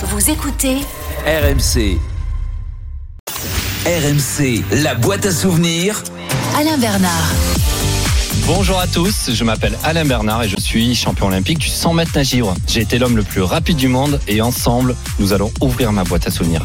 [0.00, 0.76] Vous écoutez
[1.26, 1.98] RMC.
[3.84, 6.04] RMC, la boîte à souvenirs.
[6.56, 7.32] Alain Bernard.
[8.46, 12.12] Bonjour à tous, je m'appelle Alain Bernard et je suis champion olympique du 100 mètres
[12.14, 12.54] nage libre.
[12.68, 16.28] J'ai été l'homme le plus rapide du monde et ensemble, nous allons ouvrir ma boîte
[16.28, 16.64] à souvenirs.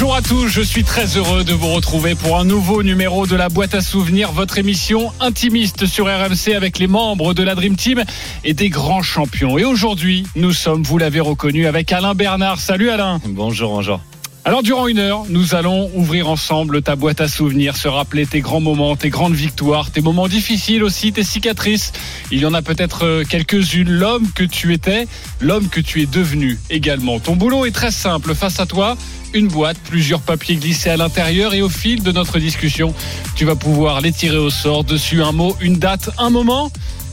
[0.00, 3.36] Bonjour à tous, je suis très heureux de vous retrouver pour un nouveau numéro de
[3.36, 7.76] la boîte à souvenirs, votre émission intimiste sur RMC avec les membres de la Dream
[7.76, 8.02] Team
[8.42, 9.58] et des grands champions.
[9.58, 12.60] Et aujourd'hui, nous sommes, vous l'avez reconnu, avec Alain Bernard.
[12.60, 13.20] Salut Alain.
[13.26, 14.00] Bonjour, bonjour.
[14.46, 18.40] Alors durant une heure, nous allons ouvrir ensemble ta boîte à souvenirs, se rappeler tes
[18.40, 21.92] grands moments, tes grandes victoires, tes moments difficiles aussi, tes cicatrices.
[22.30, 23.90] Il y en a peut-être euh, quelques-unes.
[23.90, 25.06] L'homme que tu étais,
[25.40, 27.20] l'homme que tu es devenu également.
[27.20, 28.34] Ton boulot est très simple.
[28.34, 28.96] Face à toi,
[29.34, 32.94] une boîte, plusieurs papiers glissés à l'intérieur et au fil de notre discussion,
[33.36, 34.84] tu vas pouvoir les tirer au sort.
[34.84, 36.72] Dessus un mot, une date, un moment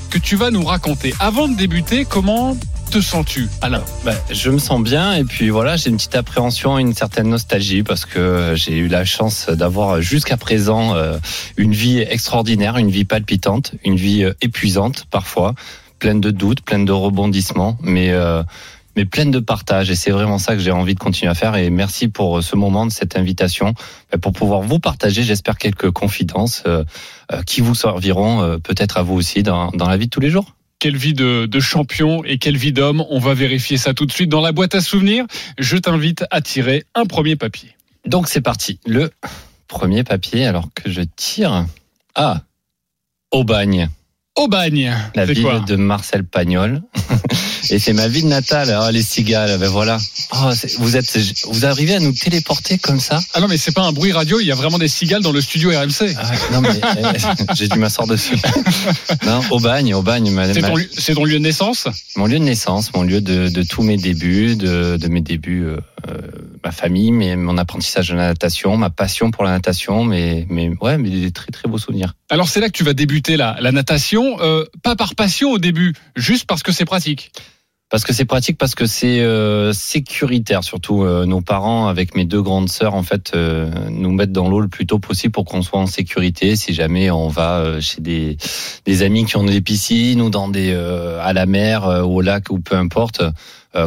[0.09, 1.14] que tu vas nous raconter.
[1.20, 2.55] Avant de débuter, comment
[2.90, 3.84] te sens-tu, Alain?
[4.05, 7.84] Bah, Je me sens bien et puis voilà, j'ai une petite appréhension, une certaine nostalgie
[7.84, 11.17] parce que j'ai eu la chance d'avoir jusqu'à présent euh,
[11.58, 15.53] une vie extraordinaire, une vie palpitante, une vie euh, épuisante parfois,
[16.00, 18.44] pleine de doutes, pleine de rebondissements, mais euh,
[18.95, 21.56] mais pleine de partage et c'est vraiment ça que j'ai envie de continuer à faire
[21.56, 23.75] et merci pour ce moment de cette invitation
[24.23, 26.64] pour pouvoir vous partager j'espère quelques confidences
[27.45, 30.56] qui vous serviront peut-être à vous aussi dans, dans la vie de tous les jours
[30.80, 33.03] quelle vie de, de, champion et quelle vie d'homme.
[33.09, 35.25] On va vérifier ça tout de suite dans la boîte à souvenirs.
[35.58, 37.75] Je t'invite à tirer un premier papier.
[38.06, 38.80] Donc c'est parti.
[38.86, 39.11] Le
[39.67, 41.66] premier papier, alors que je tire.
[42.16, 42.42] Ah,
[43.31, 43.89] Aubagne.
[44.36, 44.95] Aubagne.
[45.16, 46.81] La ville de Marcel Pagnol.
[47.69, 49.58] Et c'est ma ville natale, oh, les cigales.
[49.58, 49.97] Ben voilà.
[50.33, 53.19] Oh, vous êtes, vous arrivez à nous téléporter comme ça?
[53.33, 54.39] Ah non, mais c'est pas un bruit radio.
[54.39, 56.16] Il y a vraiment des cigales dans le studio RMC.
[56.17, 58.38] Ah, non mais eh, j'ai dû m'asseoir dessus.
[59.25, 60.28] non, Aubagne, Aubagne.
[60.53, 61.16] C'est ton, ma...
[61.16, 61.88] ton, lieu de naissance?
[62.16, 65.66] Mon lieu de naissance, mon lieu de, de tous mes débuts, de, de mes débuts.
[65.66, 65.78] Euh,
[66.63, 70.69] ma famille, mais mon apprentissage de la natation, ma passion pour la natation, mais, mais
[70.81, 72.13] ouais, mais des très très beaux souvenirs.
[72.29, 75.59] Alors c'est là que tu vas débuter la, la natation, euh, pas par passion au
[75.59, 77.31] début, juste parce que c'est pratique.
[77.90, 80.62] Parce que c'est pratique, parce que c'est euh, sécuritaire.
[80.66, 84.50] Surtout, euh, nos parents, avec mes deux grandes sœurs, en fait, euh, nous mettent dans
[84.50, 86.58] l'eau le plus tôt possible pour qu'on soit en sécurité.
[86.58, 88.36] Si jamais on va euh, chez des,
[88.86, 90.74] des amis qui ont des piscines ou dans des
[91.22, 93.22] à la mer au lac ou peu importe,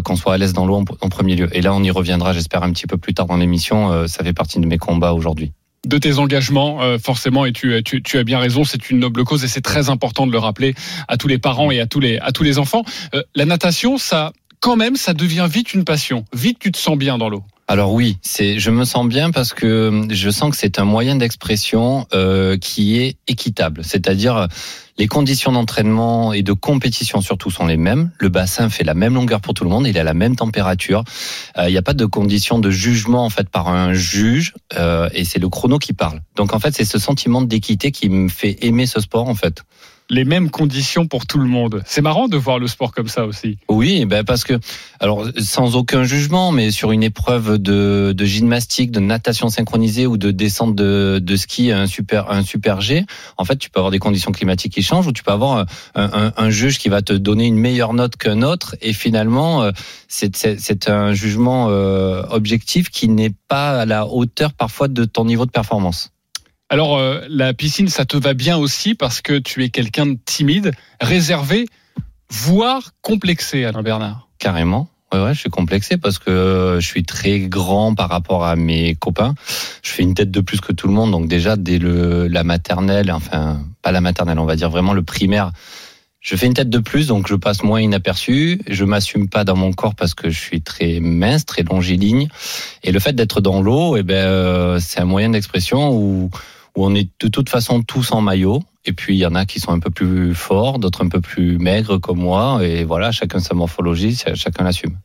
[0.05, 1.49] qu'on soit à l'aise dans l'eau en, en, premier lieu.
[1.55, 4.07] Et là, on y reviendra, j'espère, un petit peu plus tard dans l'émission.
[4.09, 5.53] ça fait partie de mes combats aujourd'hui
[5.87, 9.25] de tes engagements, euh, forcément, et tu, tu, tu, as bien raison, c'est une noble
[9.25, 10.75] cause et c'est très important de le rappeler
[11.09, 12.85] à tous les parents et à tous les, à tous les enfants.
[13.15, 16.25] Euh, la natation, ça, quand même, ça devient vite une passion.
[16.35, 17.45] Vite, tu te sens bien dans l'eau.
[17.67, 21.15] Alors oui, c'est, je me sens bien parce que je sens que c'est un moyen
[21.15, 23.83] d'expression euh, qui est équitable.
[23.85, 24.49] C'est-à-dire
[25.01, 28.11] les conditions d'entraînement et de compétition surtout sont les mêmes.
[28.19, 31.05] Le bassin fait la même longueur pour tout le monde, il a la même température.
[31.57, 35.09] Euh, il n'y a pas de conditions de jugement en fait par un juge euh,
[35.15, 36.21] et c'est le chrono qui parle.
[36.37, 39.63] Donc en fait c'est ce sentiment d'équité qui me fait aimer ce sport en fait
[40.11, 41.83] les mêmes conditions pour tout le monde.
[41.87, 43.59] C'est marrant de voir le sport comme ça aussi.
[43.69, 44.59] Oui, ben parce que,
[44.99, 50.17] alors sans aucun jugement, mais sur une épreuve de, de gymnastique, de natation synchronisée ou
[50.17, 53.07] de descente de, de ski, un super, un super G,
[53.39, 55.67] en fait, tu peux avoir des conditions climatiques qui changent ou tu peux avoir un,
[55.95, 59.71] un, un juge qui va te donner une meilleure note qu'un autre et finalement, euh,
[60.09, 65.47] c'est un jugement euh, objectif qui n'est pas à la hauteur parfois de ton niveau
[65.47, 66.11] de performance.
[66.73, 70.19] Alors, euh, la piscine, ça te va bien aussi parce que tu es quelqu'un de
[70.25, 70.71] timide,
[71.01, 71.67] réservé,
[72.31, 74.29] voire complexé, Alain Bernard.
[74.39, 74.89] Carrément.
[75.13, 78.95] Ouais, ouais, je suis complexé parce que je suis très grand par rapport à mes
[78.95, 79.35] copains.
[79.83, 82.45] Je fais une tête de plus que tout le monde, donc déjà dès le la
[82.45, 85.51] maternelle, enfin pas la maternelle, on va dire vraiment le primaire.
[86.21, 88.61] Je fais une tête de plus, donc je passe moins inaperçu.
[88.69, 92.29] Je m'assume pas dans mon corps parce que je suis très mince, très longiligne.
[92.85, 96.31] Et le fait d'être dans l'eau, eh ben, euh, c'est un moyen d'expression où
[96.77, 98.61] où on est de toute façon tous en maillot.
[98.85, 101.21] Et puis il y en a qui sont un peu plus forts, d'autres un peu
[101.21, 102.61] plus maigres comme moi.
[102.63, 104.99] Et voilà, chacun sa morphologie, chacun l'assume.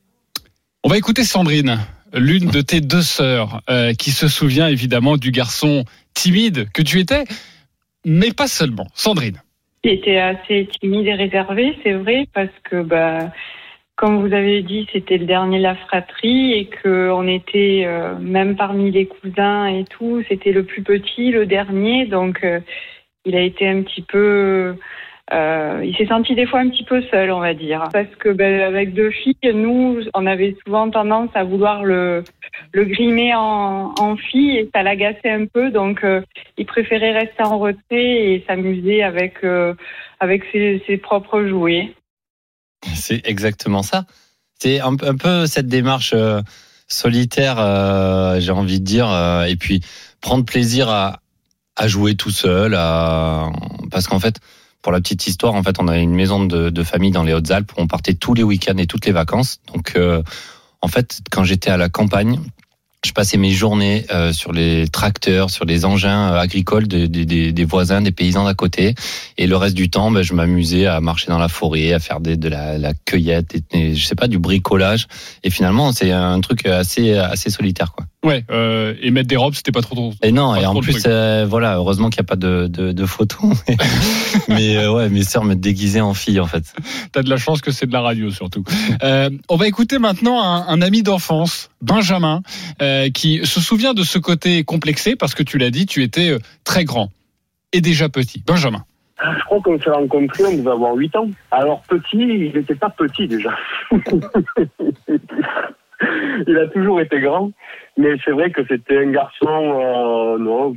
[0.84, 1.80] On va écouter Sandrine,
[2.14, 7.00] l'une de tes deux sœurs, euh, qui se souvient évidemment du garçon timide que tu
[7.00, 7.26] étais,
[8.06, 8.88] mais pas seulement.
[8.94, 9.42] Sandrine.
[9.84, 13.32] J'étais assez timide et réservé, c'est vrai, parce que bah
[13.96, 18.16] comme vous avez dit, c'était le dernier de la fratrie et que on était euh,
[18.20, 22.60] même parmi les cousins et tout, c'était le plus petit, le dernier, donc euh,
[23.24, 24.76] il a été un petit peu,
[25.34, 28.30] euh, il s'est senti des fois un petit peu seul, on va dire, parce que
[28.30, 32.24] ben, avec deux filles, nous, on avait souvent tendance à vouloir le
[32.74, 36.06] le grimer en, en fille et ça l'agaçait un peu, donc
[36.58, 39.36] il préférait rester en retrait et s'amuser avec
[40.20, 41.94] avec ses, ses propres jouets.
[42.96, 44.06] C'est exactement ça.
[44.60, 46.42] C'est un, peu cette démarche euh,
[46.88, 49.82] solitaire, euh, j'ai envie de dire, euh, et puis
[50.22, 51.20] prendre plaisir à,
[51.88, 52.72] jouer tout seul,
[53.92, 54.40] parce qu'en fait,
[54.82, 57.34] pour la petite histoire, en fait, on avait une maison de, de famille dans les
[57.34, 59.60] Hautes-Alpes où on partait tous les week-ends et toutes les vacances.
[59.74, 60.00] Donc,
[60.82, 62.40] en fait, quand j'étais à la campagne,
[63.06, 67.26] je passais mes journées euh, sur les tracteurs, sur les engins euh, agricoles des, des-
[67.26, 68.96] des- des voisins, des paysans d'à côté.
[69.38, 72.20] Et le reste du temps, ben, je m'amusais à marcher dans la forêt, à faire
[72.20, 75.08] des, de la, la cueillette, et, et, je sais pas, du bricolage.
[75.44, 78.06] Et finalement, c'est un truc assez assez solitaire, quoi.
[78.26, 80.12] Ouais, euh, et mettre des robes, c'était pas trop trop.
[80.24, 83.06] Et non, et en plus, euh, voilà, heureusement qu'il n'y a pas de, de, de
[83.06, 83.54] photos.
[83.68, 83.78] Mais,
[84.50, 86.74] mais, euh, ouais, mes sœurs me déguisaient en fille, en fait.
[87.12, 88.64] T'as de la chance que c'est de la radio surtout.
[89.04, 92.42] Euh, on va écouter maintenant un, un ami d'enfance, Benjamin,
[92.82, 96.36] euh, qui se souvient de ce côté complexé parce que tu l'as dit, tu étais
[96.64, 97.12] très grand
[97.74, 98.42] et déjà petit.
[98.48, 98.86] Benjamin.
[99.22, 101.30] Je crois qu'on s'est rencontrés, on devait avoir 8 ans.
[101.52, 103.52] Alors petit, il n'était pas petit déjà.
[106.48, 107.52] il a toujours été grand,
[107.98, 110.76] mais c'est vrai que c'était un garçon, euh, non,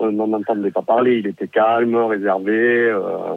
[0.00, 1.18] on n'en entendait pas parler.
[1.18, 3.36] Il était calme, réservé, euh,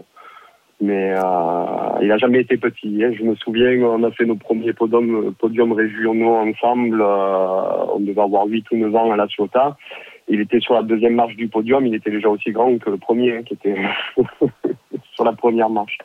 [0.81, 3.03] mais euh, il a jamais été petit.
[3.03, 3.11] hein.
[3.17, 7.01] Je me souviens, on a fait nos premiers podiums, podiums régionaux ensemble.
[7.01, 9.75] euh, on devait avoir 8 ou 9 ans à la Ciotat.
[10.27, 12.97] Il était sur la deuxième marche du podium, il était déjà aussi grand que le
[12.97, 13.75] premier, hein, qui était
[15.13, 15.97] sur la première marche.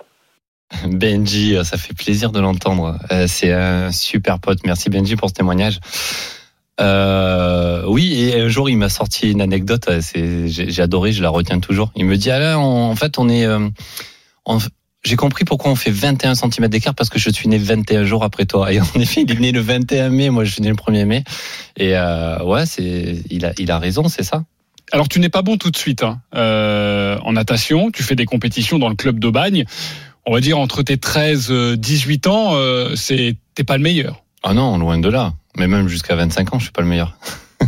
[0.89, 2.99] Benji, ça fait plaisir de l'entendre.
[3.11, 4.59] Euh, C'est un super pote.
[4.65, 5.81] Merci Benji pour ce témoignage.
[6.81, 9.89] Euh, oui, et un jour il m'a sorti une anecdote.
[9.89, 11.93] euh, j'ai adoré, je la retiens toujours.
[11.95, 13.69] Il me dit Alain, on- en fait, on est, euh,
[15.05, 18.25] j'ai compris pourquoi on fait 21 cm d'écart parce que je suis né 21 jours
[18.25, 18.73] après toi.
[18.73, 21.05] Et en effet, il est né le 21 mai, moi je suis né le 1er
[21.05, 21.23] mai.
[21.77, 22.65] Et euh, ouais,
[23.31, 24.45] il a, raison, c'est ça.
[24.93, 26.21] Alors tu n'es pas bon tout de suite hein.
[26.35, 29.65] Euh, en natation, tu fais des compétitions dans le club d'Aubagne.
[30.27, 34.25] On va dire entre tes 13 euh, 18 ans, euh, c'est t'es pas le meilleur.
[34.43, 35.35] Ah non, loin de là.
[35.57, 37.17] Mais même jusqu'à 25 ans, je suis pas le meilleur.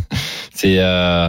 [0.53, 1.29] c'est, euh,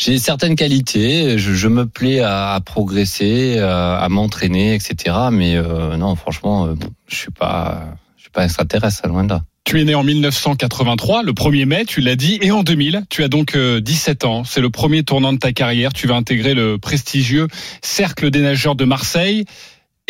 [0.00, 1.38] j'ai certaines qualités.
[1.38, 5.16] Je, je me plais à, à progresser, à, à m'entraîner, etc.
[5.30, 6.74] Mais euh, non, franchement, euh,
[7.06, 9.42] je suis pas, je suis pas extraterrestre, loin de là.
[9.64, 13.22] Tu es né en 1983, le 1er mai, tu l'as dit, et en 2000, tu
[13.22, 14.42] as donc euh, 17 ans.
[14.44, 15.92] C'est le premier tournant de ta carrière.
[15.92, 17.46] Tu vas intégrer le prestigieux
[17.82, 19.44] Cercle des nageurs de Marseille.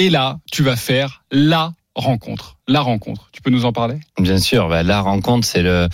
[0.01, 2.57] Et là, tu vas faire la rencontre.
[2.67, 3.29] La rencontre.
[3.33, 3.97] Tu peux nous en parler?
[4.19, 5.89] Bien sûr, bah, la rencontre, c'est le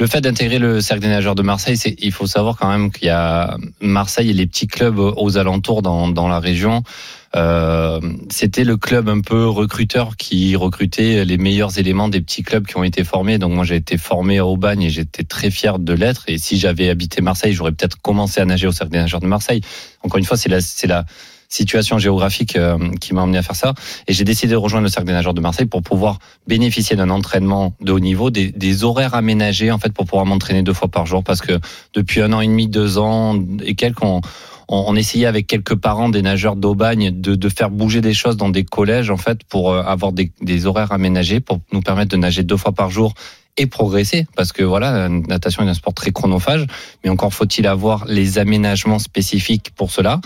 [0.00, 1.78] le fait d'intégrer le cercle des nageurs de Marseille.
[1.98, 5.82] Il faut savoir quand même qu'il y a Marseille et les petits clubs aux alentours
[5.82, 6.82] dans dans la région.
[7.36, 8.00] Euh,
[8.30, 12.78] C'était le club un peu recruteur qui recrutait les meilleurs éléments des petits clubs qui
[12.78, 13.36] ont été formés.
[13.36, 16.24] Donc moi j'ai été formé à Aubagne et j'étais très fier de l'être.
[16.28, 19.26] Et si j'avais habité Marseille, j'aurais peut-être commencé à nager au cercle des nageurs de
[19.26, 19.60] Marseille.
[20.02, 21.04] Encore une fois, c'est la
[21.54, 23.74] situation géographique euh, qui m'a emmené à faire ça.
[24.08, 27.10] Et j'ai décidé de rejoindre le cercle des nageurs de Marseille pour pouvoir bénéficier d'un
[27.10, 30.88] entraînement de haut niveau, des, des horaires aménagés en fait pour pouvoir m'entraîner deux fois
[30.88, 31.22] par jour.
[31.22, 31.60] Parce que
[31.94, 34.20] depuis un an et demi, deux ans et quelques, on,
[34.68, 38.36] on, on essayait avec quelques parents des nageurs d'Aubagne de, de faire bouger des choses
[38.36, 42.10] dans des collèges en fait pour euh, avoir des, des horaires aménagés pour nous permettre
[42.10, 43.14] de nager deux fois par jour
[43.56, 46.66] et progresser parce que voilà la natation est un sport très chronophage
[47.04, 50.20] mais encore faut-il avoir les aménagements spécifiques pour cela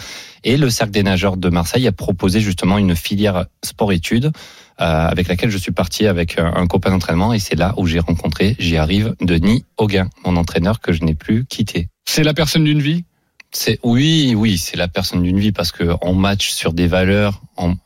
[0.44, 4.32] et le cercle des nageurs de Marseille a proposé justement une filière sport-études
[4.80, 7.86] euh, avec laquelle je suis parti avec un, un copain d'entraînement et c'est là où
[7.86, 11.88] j'ai rencontré, j'y arrive, Denis Auguin, mon entraîneur que je n'ai plus quitté.
[12.04, 13.04] C'est la personne d'une vie?
[13.50, 17.40] C'est oui, oui, c'est la personne d'une vie parce que on match sur des valeurs.
[17.56, 17.76] On...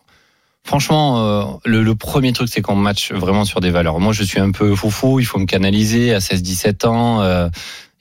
[0.65, 3.99] Franchement, euh, le, le premier truc, c'est qu'on match vraiment sur des valeurs.
[3.99, 7.21] Moi, je suis un peu foufou, il faut me canaliser à 16-17 ans.
[7.23, 7.49] euh,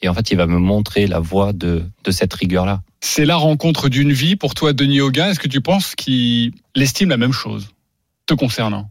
[0.04, 2.82] et en fait, il va me montrer la voie de, de cette rigueur-là.
[3.02, 5.30] C'est la rencontre d'une vie pour toi, Denis Auguin.
[5.30, 7.70] Est-ce que tu penses qu'il estime la même chose
[8.26, 8.90] te concernant?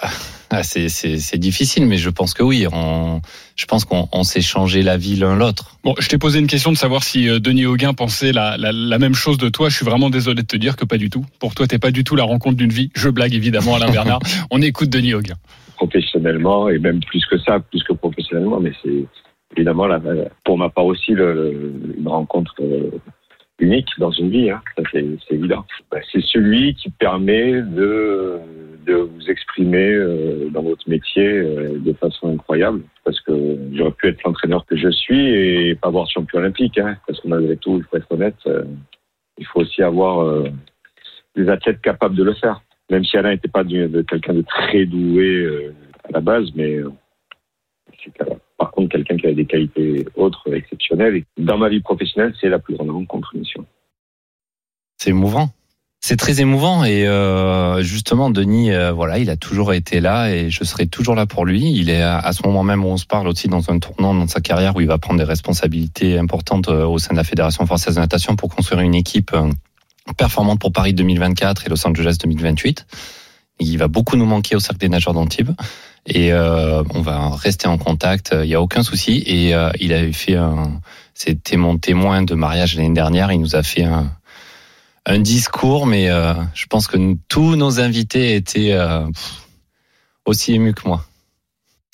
[0.50, 2.66] Ah, c'est, c'est, c'est difficile, mais je pense que oui.
[2.72, 3.20] On,
[3.54, 5.76] je pense qu'on on s'est changé la vie l'un l'autre.
[5.84, 8.72] Bon, je t'ai posé une question de savoir si euh, Denis Auguin pensait la, la,
[8.72, 9.68] la même chose de toi.
[9.68, 11.24] Je suis vraiment désolé de te dire que pas du tout.
[11.38, 12.90] Pour toi, t'es pas du tout la rencontre d'une vie.
[12.94, 14.20] Je blague évidemment, Alain Bernard.
[14.50, 15.34] On écoute Denis Auguin.
[15.76, 19.04] professionnellement et même plus que ça, plus que professionnellement, mais c'est
[19.56, 20.00] évidemment la,
[20.44, 22.90] pour ma part aussi le, le- une rencontre euh,
[23.58, 24.62] unique dans une vie, hein.
[24.92, 25.64] c'est évident.
[25.90, 28.38] Bah, c'est celui qui permet de,
[28.86, 33.32] de vous exprimer euh, dans votre métier euh, de façon incroyable, parce que
[33.72, 37.28] j'aurais pu être l'entraîneur que je suis et pas avoir champion olympique, hein, parce qu'on
[37.30, 38.64] malgré tout, il faut être honnête, euh,
[39.38, 40.48] il faut aussi avoir euh,
[41.36, 42.60] des athlètes capables de le faire
[42.90, 45.74] même si Alain n'était pas de quelqu'un de très doué euh,
[46.04, 46.90] à la base, mais euh,
[48.02, 48.24] c'est qu'à-
[48.58, 51.16] par contre quelqu'un qui a des qualités autres exceptionnelles.
[51.16, 53.64] Et dans ma vie professionnelle, c'est la plus grande rencontre, sûr.
[54.98, 55.50] C'est émouvant.
[56.00, 60.48] C'est très émouvant et euh, justement Denis, euh, voilà, il a toujours été là et
[60.48, 61.72] je serai toujours là pour lui.
[61.72, 64.14] Il est à, à ce moment même où on se parle aussi dans un tournant
[64.14, 67.24] dans sa carrière où il va prendre des responsabilités importantes euh, au sein de la
[67.24, 69.50] Fédération française de natation pour construire une équipe euh,
[70.16, 72.86] performante pour Paris 2024 et Los Angeles 2028.
[73.60, 75.50] Il va beaucoup nous manquer au cercle des nageurs d'Antibes
[76.08, 78.30] et euh, on va rester en contact.
[78.32, 80.80] Il n'y a aucun souci et euh, il avait fait un,
[81.14, 83.30] c'était mon témoin de mariage l'année dernière.
[83.30, 83.84] Il nous a fait
[85.08, 89.06] un discours, mais euh, je pense que tous nos invités étaient euh,
[90.26, 91.04] aussi émus que moi.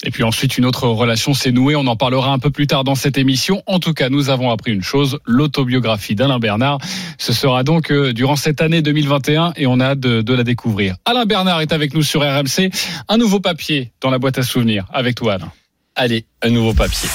[0.04, 1.76] Et puis ensuite, une autre relation s'est nouée.
[1.76, 3.62] On en parlera un peu plus tard dans cette émission.
[3.66, 6.78] En tout cas, nous avons appris une chose l'autobiographie d'Alain Bernard.
[7.18, 10.44] Ce sera donc euh, durant cette année 2021 et on a hâte de, de la
[10.44, 10.96] découvrir.
[11.06, 12.70] Alain Bernard est avec nous sur RMC.
[13.08, 14.84] Un nouveau papier dans la boîte à souvenirs.
[14.92, 15.52] Avec toi, Alain.
[15.96, 17.08] Allez, un nouveau papier.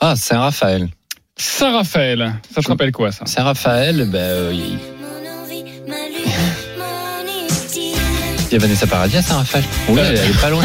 [0.00, 0.88] Ah, Saint-Raphaël.
[1.36, 2.34] Saint-Raphaël.
[2.54, 3.26] Ça te rappelle quoi, ça?
[3.26, 4.52] Saint-Raphaël, ben, euh,
[8.58, 9.64] Vanessa Paradis à Saint-Raphaël.
[9.88, 10.64] Oui, elle, elle est pas loin.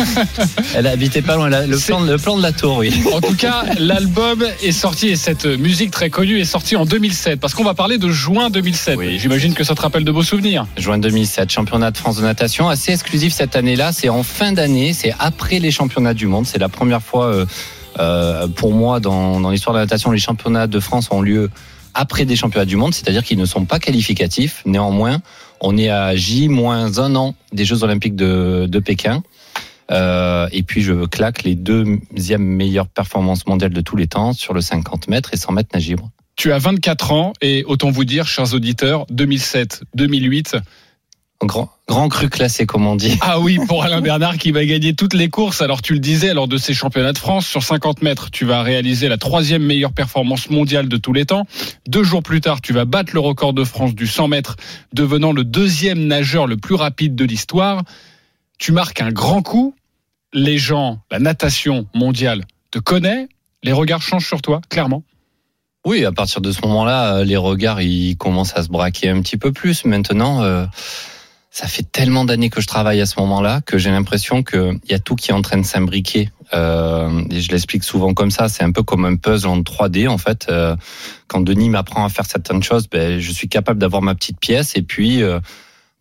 [0.75, 1.49] Elle habitait pas loin.
[1.49, 2.93] Le plan, le plan de la tour, oui.
[3.13, 7.39] En tout cas, l'album est sorti et cette musique très connue est sortie en 2007
[7.39, 8.97] parce qu'on va parler de juin 2007.
[8.97, 9.19] Oui.
[9.19, 10.65] J'imagine que ça te rappelle de beaux souvenirs.
[10.77, 13.91] Juin 2007, championnat de France de natation, assez exclusif cette année-là.
[13.91, 16.45] C'est en fin d'année, c'est après les championnats du monde.
[16.45, 17.45] C'est la première fois euh,
[17.99, 21.49] euh, pour moi dans, dans l'histoire de la natation, les championnats de France ont lieu
[21.93, 24.61] après des championnats du monde, c'est-à-dire qu'ils ne sont pas qualificatifs.
[24.65, 25.19] Néanmoins,
[25.61, 29.23] on est à J moins un an des Jeux Olympiques de, de Pékin.
[29.89, 34.53] Euh, et puis je claque les deuxièmes meilleures performances mondiales de tous les temps sur
[34.53, 36.09] le 50 mètres et 100 mètres nage libre.
[36.35, 40.57] Tu as 24 ans et autant vous dire, chers auditeurs, 2007, 2008.
[41.43, 43.15] Grand, grand cru classé, comme on dit.
[43.21, 45.61] Ah oui, pour Alain Bernard qui va gagner toutes les courses.
[45.61, 48.63] Alors tu le disais, lors de ces championnats de France, sur 50 mètres, tu vas
[48.63, 51.45] réaliser la troisième meilleure performance mondiale de tous les temps.
[51.87, 54.55] Deux jours plus tard, tu vas battre le record de France du 100 mètres,
[54.93, 57.83] devenant le deuxième nageur le plus rapide de l'histoire.
[58.57, 59.75] Tu marques un grand coup.
[60.33, 63.29] Les gens, la natation mondiale te connaît.
[63.61, 65.03] Les regards changent sur toi, clairement.
[65.85, 69.21] Oui, à partir de ce moment-là, euh, les regards ils commencent à se braquer un
[69.21, 69.85] petit peu plus.
[69.85, 70.65] Maintenant, euh,
[71.57, 74.93] ça fait tellement d'années que je travaille à ce moment-là que j'ai l'impression qu'il y
[74.93, 76.29] a tout qui est en train de s'imbriquer.
[76.53, 80.07] Euh, et je l'explique souvent comme ça, c'est un peu comme un puzzle en 3D
[80.07, 80.45] en fait.
[80.49, 80.75] Euh,
[81.25, 84.75] quand Denis m'apprend à faire certaines choses, ben, je suis capable d'avoir ma petite pièce
[84.75, 85.39] et puis euh,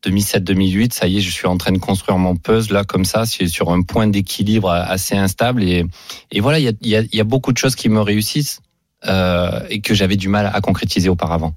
[0.04, 3.24] 2007-2008, ça y est, je suis en train de construire mon puzzle là comme ça,
[3.24, 5.86] sur un point d'équilibre assez instable et,
[6.32, 8.60] et voilà, il y a, y, a, y a beaucoup de choses qui me réussissent
[9.06, 11.54] euh, et que j'avais du mal à concrétiser auparavant.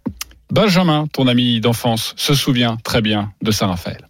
[0.51, 4.07] Benjamin, ton ami d'enfance, se souvient très bien de Saint-Raphaël.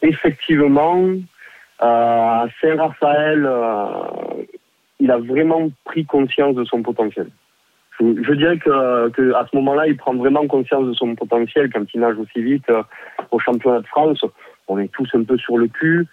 [0.00, 0.96] Effectivement,
[1.82, 4.44] euh, Saint-Raphaël, euh,
[5.00, 7.28] il a vraiment pris conscience de son potentiel.
[8.00, 12.00] Je, dirais que, à ce moment-là, il prend vraiment conscience de son potentiel quand il
[12.00, 12.82] nage aussi vite euh,
[13.30, 14.24] au championnat de France.
[14.68, 16.06] On est tous un peu sur le cul,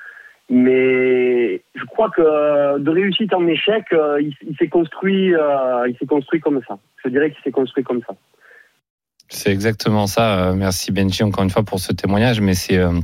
[0.50, 5.34] mais je crois que de réussite en échec, il, s'est construit,
[5.88, 6.78] il s'est construit comme ça.
[7.04, 8.14] Je dirais qu'il s'est construit comme ça.
[9.30, 10.40] C'est exactement ça.
[10.40, 13.00] Euh, Merci Benji encore une fois pour ce témoignage, mais c'est euh,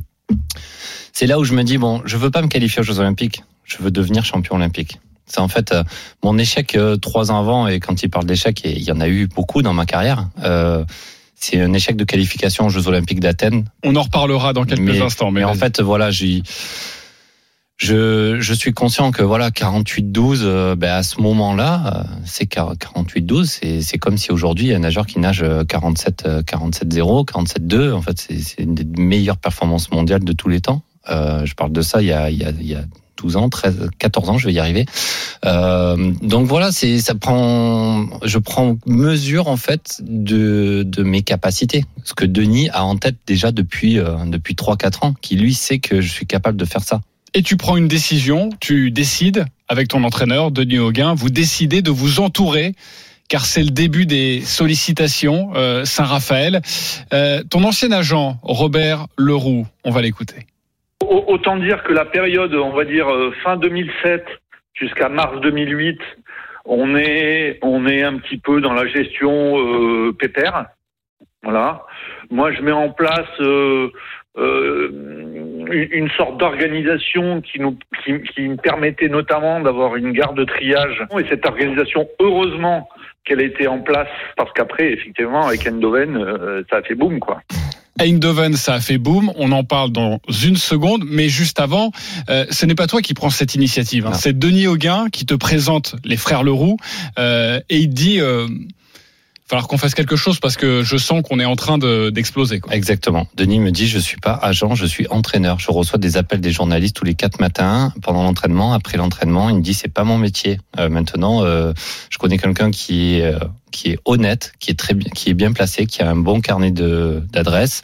[1.12, 3.42] c'est là où je me dis bon, je veux pas me qualifier aux Jeux Olympiques,
[3.64, 5.00] je veux devenir champion olympique.
[5.26, 5.82] C'est en fait euh,
[6.22, 9.08] mon échec euh, trois ans avant et quand il parle d'échec, il y en a
[9.08, 10.28] eu beaucoup dans ma carrière.
[10.44, 10.84] euh,
[11.38, 13.66] c'est un échec de qualification aux Jeux Olympiques d'Athènes.
[13.84, 15.30] On en reparlera dans quelques Mais- instants.
[15.30, 16.42] Mais, Mais en fait, voilà, j'ai,
[17.78, 23.80] je, je suis conscient que voilà, 48-12, euh, ben, à ce moment-là, euh, c'est 48-12,
[23.82, 28.18] c'est, comme si aujourd'hui, un nageur qui nage euh, 47, euh, 47-0, 47-2, en fait,
[28.18, 30.82] c'est, c'est une des meilleures performances mondiales de tous les temps.
[31.10, 32.82] Euh, je parle de ça il y a, il y a, il y a
[33.18, 34.86] 12 ans, 13, 14 ans, je vais y arriver.
[35.44, 41.84] Euh, donc voilà, c'est, ça prend, je prends mesure en fait de, de mes capacités.
[42.04, 45.78] Ce que Denis a en tête déjà depuis euh, depuis 3-4 ans, qui lui sait
[45.78, 47.00] que je suis capable de faire ça.
[47.36, 51.90] Et tu prends une décision, tu décides avec ton entraîneur, Denis Auguin, vous décidez de
[51.90, 52.72] vous entourer
[53.28, 56.62] car c'est le début des sollicitations euh, Saint-Raphaël.
[57.12, 60.46] Euh, ton ancien agent, Robert Leroux, on va l'écouter.
[61.02, 64.24] Au- Autant dire que la période, on va dire euh, fin 2007
[64.72, 65.98] jusqu'à mars 2008,
[66.64, 70.68] on est on un petit peu dans la gestion euh, pépère.
[71.42, 71.82] Voilà.
[72.30, 73.28] Moi, je mets en place
[74.36, 80.44] une, une sorte d'organisation qui nous qui, qui me permettait notamment d'avoir une gare de
[80.44, 81.02] triage.
[81.18, 82.88] Et cette organisation, heureusement
[83.24, 87.18] qu'elle a été en place parce qu'après, effectivement, avec Endoven, euh, ça a fait boum
[87.18, 87.42] quoi.
[87.98, 89.32] Eindhoven, ça a fait boom.
[89.36, 91.92] On en parle dans une seconde, mais juste avant,
[92.28, 94.06] euh, ce n'est pas toi qui prends cette initiative.
[94.06, 94.12] hein.
[94.12, 96.76] C'est Denis Auguin qui te présente les frères Leroux
[97.18, 98.46] euh, et il dit euh,
[99.48, 102.60] falloir qu'on fasse quelque chose parce que je sens qu'on est en train de- d'exploser.
[102.70, 103.28] Exactement.
[103.36, 105.58] Denis me dit je suis pas agent, je suis entraîneur.
[105.60, 109.48] Je reçois des appels des journalistes tous les quatre matins pendant l'entraînement, après l'entraînement.
[109.48, 110.58] Il me dit c'est pas mon métier.
[110.78, 111.72] Euh, maintenant, euh,
[112.10, 113.38] je connais quelqu'un qui est euh,
[113.70, 116.40] qui est honnête, qui est très bien, qui est bien placé, qui a un bon
[116.40, 117.82] carnet d'adresses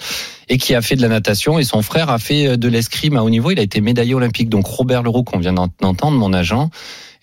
[0.49, 1.59] et qui a fait de la natation.
[1.59, 3.50] Et son frère a fait euh, de l'escrime à haut niveau.
[3.50, 4.49] Il a été médaillé olympique.
[4.49, 6.71] Donc Robert Leroux qu'on vient d'en- d'entendre, mon agent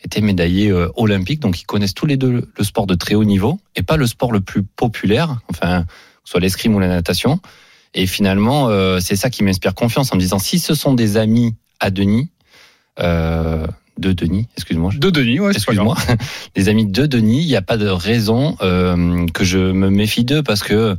[0.04, 3.26] était médaillé euh, olympique, donc ils connaissent tous les deux le sport de très haut
[3.26, 5.84] niveau et pas le sport le plus populaire, enfin
[6.24, 7.40] que soit l'escrime ou la natation.
[7.94, 11.18] Et finalement, euh, c'est ça qui m'inspire confiance en me disant si ce sont des
[11.18, 12.30] amis à Denis,
[13.00, 13.66] euh,
[13.98, 15.98] de Denis, excuse-moi, De Denis, ouais, excuse-moi,
[16.56, 20.24] des amis de Denis, il n'y a pas de raison euh, que je me méfie
[20.24, 20.96] d'eux parce que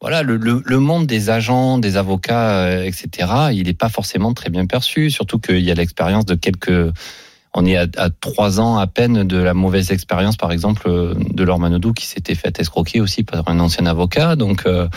[0.00, 4.32] voilà, le, le, le monde des agents, des avocats, euh, etc., il n'est pas forcément
[4.32, 6.92] très bien perçu, surtout qu'il y a l'expérience de quelques...
[7.54, 11.14] On est à, à trois ans à peine de la mauvaise expérience, par exemple, euh,
[11.16, 14.36] de Laure Manodou qui s'était fait escroquer aussi par un ancien avocat.
[14.36, 14.88] Donc, euh,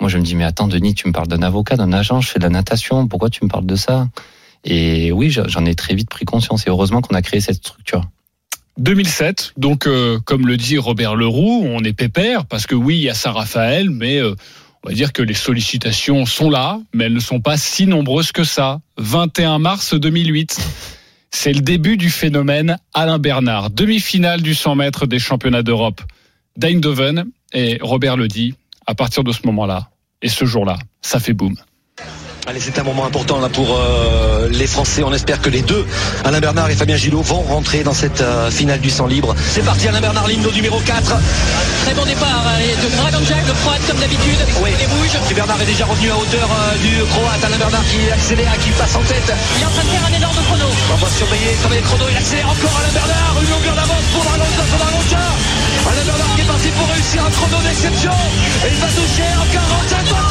[0.00, 2.28] moi, je me dis, mais attends, Denis, tu me parles d'un avocat, d'un agent, je
[2.28, 4.08] fais de la natation, pourquoi tu me parles de ça?
[4.64, 6.66] Et oui, j'en ai très vite pris conscience.
[6.66, 8.02] Et heureusement qu'on a créé cette structure.
[8.78, 13.02] 2007, donc euh, comme le dit Robert Leroux, on est pépère parce que oui, il
[13.02, 17.20] y a Saint-Raphaël, mais on va dire que les sollicitations sont là, mais elles ne
[17.20, 18.80] sont pas si nombreuses que ça.
[18.96, 20.58] 21 mars 2008.
[21.34, 26.02] C'est le début du phénomène Alain Bernard, demi-finale du 100 mètres des championnats d'Europe
[26.56, 27.24] d'Eindhoven.
[27.52, 28.54] Et Robert le dit,
[28.86, 31.56] à partir de ce moment-là, et ce jour-là, ça fait boum.
[32.44, 35.04] Allez, c'est un moment important là pour euh, les Français.
[35.04, 35.86] On espère que les deux,
[36.24, 39.34] Alain Bernard et Fabien Gillot, vont rentrer dans cette euh, finale du 100 libre.
[39.38, 41.14] C'est parti, Alain Bernard, ligne numéro 4.
[41.86, 44.70] Très bon départ euh, de Dragon Jack, le croate comme d'habitude, Oui.
[44.76, 45.14] les rouges.
[45.30, 47.44] Et Bernard est déjà revenu à hauteur euh, du Croate.
[47.46, 49.30] Alain Bernard qui accélère, qui passe en tête.
[49.56, 50.66] Il est en train de faire un énorme chrono.
[50.66, 52.10] On va surveiller comme les chronos.
[52.10, 53.34] Il accélère encore Alain Bernard.
[53.38, 55.38] Une longueur d'avance pour Dragon Jack.
[55.86, 58.14] Alain Bernard qui est parti pour réussir un chrono d'exception.
[58.66, 60.21] Et il va toucher en 45 Record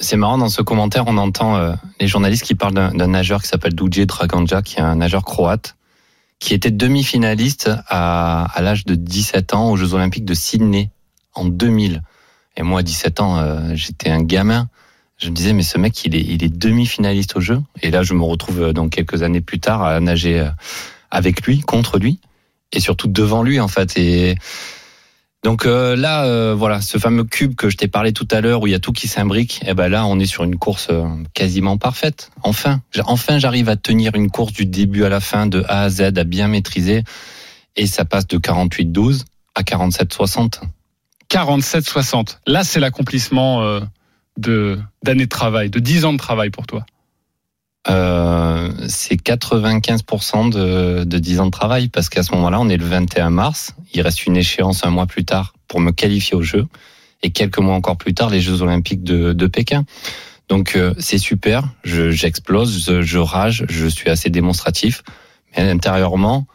[0.00, 3.48] C'est marrant, dans ce commentaire, on entend euh, les journalistes qui parlent d'un nageur qui
[3.48, 5.76] s'appelle Duje Draganja, qui est un nageur croate,
[6.38, 10.90] qui était demi-finaliste à, l'âge de 17 ans aux Jeux Olympiques de Sydney
[11.34, 12.02] en 2000.
[12.56, 14.68] Et moi, à 17 ans, euh, j'étais un gamin.
[15.18, 17.60] Je me disais, mais ce mec, il est, demi-finaliste aux Jeux.
[17.82, 20.46] Et là, je me retrouve euh, donc quelques années plus tard à nager
[21.10, 22.20] avec lui, contre lui,
[22.72, 23.98] et surtout devant lui, en fait.
[25.42, 28.60] Donc euh, là, euh, voilà, ce fameux cube que je t'ai parlé tout à l'heure
[28.60, 30.88] où il y a tout qui s'imbrique, et ben là, on est sur une course
[30.90, 32.30] euh, quasiment parfaite.
[32.42, 35.90] Enfin, enfin, j'arrive à tenir une course du début à la fin, de A à
[35.90, 37.04] Z, à bien maîtriser,
[37.76, 39.24] et ça passe de 48-12
[39.54, 40.60] à 47-60.
[41.30, 42.38] 47-60.
[42.46, 43.80] Là, c'est l'accomplissement
[44.36, 46.84] de d'années de travail, de 10 ans de travail pour toi.
[47.88, 52.76] Euh, c'est 95% de, de 10 ans de travail parce qu'à ce moment-là, on est
[52.76, 53.74] le 21 mars.
[53.94, 56.66] Il reste une échéance un mois plus tard pour me qualifier aux Jeux
[57.22, 59.84] et quelques mois encore plus tard, les Jeux Olympiques de, de Pékin.
[60.48, 65.02] Donc euh, c'est super, je- j'explose, je, je rage, je suis assez démonstratif,
[65.56, 66.46] mais intérieurement,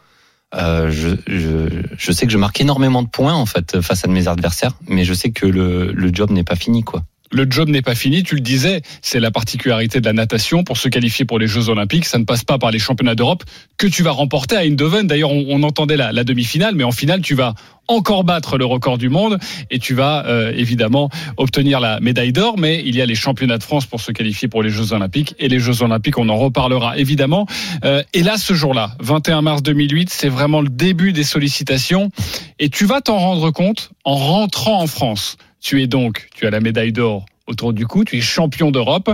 [0.54, 4.08] euh, je, je, je sais que je marque énormément de points en fait face à
[4.08, 7.02] mes adversaires, mais je sais que le, le job n'est pas fini quoi.
[7.36, 10.64] Le job n'est pas fini, tu le disais, c'est la particularité de la natation.
[10.64, 13.44] Pour se qualifier pour les Jeux Olympiques, ça ne passe pas par les championnats d'Europe
[13.76, 15.06] que tu vas remporter à Eindhoven.
[15.06, 17.52] D'ailleurs, on, entendait la, la demi-finale, mais en finale, tu vas
[17.88, 19.38] encore battre le record du monde
[19.70, 22.58] et tu vas euh, évidemment obtenir la médaille d'or.
[22.58, 25.34] Mais il y a les championnats de France pour se qualifier pour les Jeux Olympiques
[25.38, 27.46] et les Jeux Olympiques, on en reparlera évidemment.
[27.84, 32.10] Euh, et là, ce jour-là, 21 mars 2008, c'est vraiment le début des sollicitations
[32.58, 35.36] et tu vas t'en rendre compte en rentrant en France.
[35.66, 39.10] Tu es donc, tu as la médaille d'or autour du cou, tu es champion d'Europe.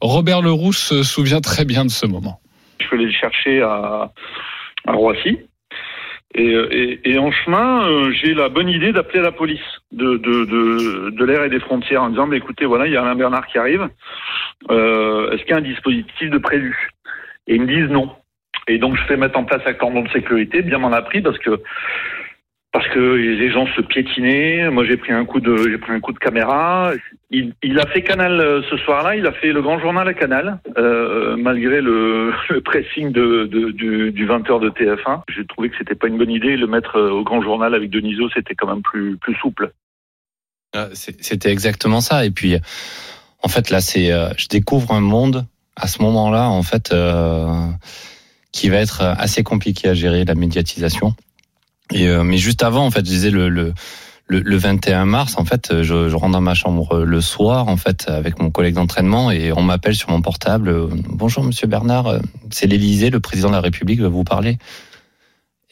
[0.00, 2.38] Robert Leroux se souvient très bien de ce moment.
[2.78, 4.12] Je suis allé le chercher à,
[4.86, 5.40] Roissy.
[6.36, 9.58] Et, euh, et, en chemin, euh, j'ai la bonne idée d'appeler la police
[9.90, 13.48] de, l'air et des frontières en disant, mais écoutez, voilà, il y a Alain Bernard
[13.48, 13.88] qui arrive.
[14.70, 16.90] Euh, Est-ce qu'il y a un dispositif de prévu?
[17.48, 18.12] Et ils me disent non.
[18.68, 21.22] Et donc je fais mettre en place un cordon de sécurité, bien m'en a pris
[21.22, 21.60] parce que
[22.78, 24.70] parce que les gens se piétinaient.
[24.70, 26.92] Moi, j'ai pris un coup de, j'ai pris un coup de caméra.
[27.28, 29.16] Il, a fait Canal euh, ce soir-là.
[29.16, 32.32] Il a fait le grand journal à Canal, euh, malgré le,
[32.64, 35.22] pressing de, du, du 20h de TF1.
[35.28, 36.56] J'ai trouvé que c'était pas une bonne idée.
[36.56, 39.72] Le mettre euh, au grand journal avec Deniso, c'était quand même plus, plus souple.
[40.92, 42.24] C'était exactement ça.
[42.26, 42.54] Et puis,
[43.42, 46.94] en fait, là, c'est, je découvre un monde à ce moment-là, en fait,
[48.52, 51.16] qui va être assez compliqué à gérer la médiatisation.
[51.92, 53.74] Et euh, mais juste avant, en fait, je disais le, le
[54.30, 57.78] le, le 21 mars, en fait, je, je rentre dans ma chambre le soir, en
[57.78, 60.68] fait, avec mon collègue d'entraînement, et on m'appelle sur mon portable.
[60.68, 62.18] euh, Bonjour, Monsieur Bernard, euh,
[62.50, 64.58] c'est l'Élysée, le président de la République veut vous parler.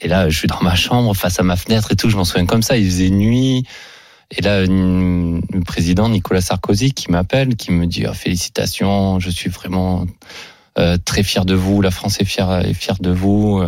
[0.01, 2.09] Et là, je suis dans ma chambre, face à ma fenêtre et tout.
[2.09, 2.77] Je m'en souviens comme ça.
[2.79, 3.65] Il faisait nuit.
[4.31, 9.49] Et là, le président Nicolas Sarkozy qui m'appelle, qui me dit Ah, félicitations, je suis
[9.51, 10.05] vraiment
[10.79, 11.81] euh, très fier de vous.
[11.81, 13.63] La France est fière, est fière de vous.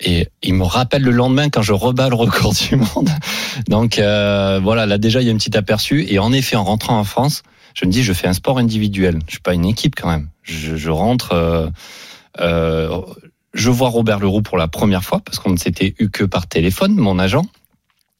[0.00, 3.10] Et il me rappelle le lendemain quand je rebats le record du monde.
[3.68, 6.04] Donc euh, voilà, là déjà il y a un petit aperçu.
[6.08, 7.42] Et en effet, en rentrant en France,
[7.74, 9.18] je me dis je fais un sport individuel.
[9.26, 10.28] Je suis pas une équipe quand même.
[10.42, 11.32] Je, je rentre.
[11.32, 11.68] euh,
[12.40, 13.00] euh,
[13.52, 16.48] je vois Robert Leroux pour la première fois parce qu'on ne s'était eu que par
[16.48, 17.46] téléphone, mon agent.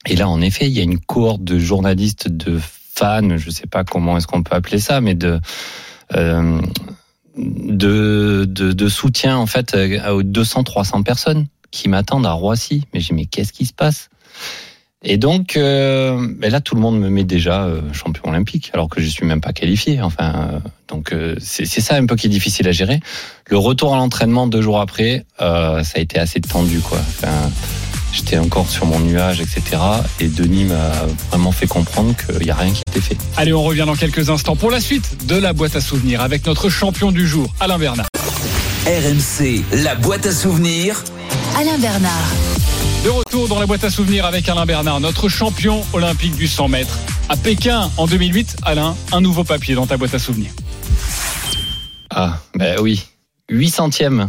[0.07, 2.61] Et là, en effet, il y a une cohorte de journalistes, de
[2.95, 5.41] fans, je sais pas comment est-ce qu'on peut appeler ça, mais de
[6.15, 6.61] euh,
[7.37, 12.85] de, de, de soutien en fait aux 200-300 personnes qui m'attendent à Roissy.
[12.95, 14.09] Mais j'ai dit, mais qu'est-ce qui se passe?
[15.07, 18.89] Et donc euh, ben là, tout le monde me met déjà euh, champion olympique, alors
[18.89, 20.01] que je suis même pas qualifié.
[20.01, 20.59] Enfin, euh,
[20.89, 23.01] donc euh, c'est c'est ça un peu qui est difficile à gérer.
[23.51, 26.99] Le retour à l'entraînement deux jours après, euh, ça a été assez tendu, quoi.
[26.99, 27.51] Enfin,
[28.15, 29.63] J'étais encore sur mon nuage, etc.
[30.21, 30.93] Et Denis m'a
[31.31, 33.17] vraiment fait comprendre qu'il n'y a rien qui était fait.
[33.37, 36.47] Allez, on revient dans quelques instants pour la suite de la boîte à souvenirs avec
[36.47, 38.07] notre champion du jour, Alain Bernard.
[38.87, 41.03] RMC, la boîte à souvenirs.
[41.57, 42.33] Alain Bernard.
[43.05, 46.69] De retour dans la boîte à souvenirs avec Alain Bernard, notre champion olympique du 100
[46.69, 46.99] mètres.
[47.29, 50.53] À Pékin en 2008, Alain, un nouveau papier dans ta boîte à souvenirs.
[52.11, 53.05] Ah, ben oui.
[53.51, 54.29] 8 centièmes.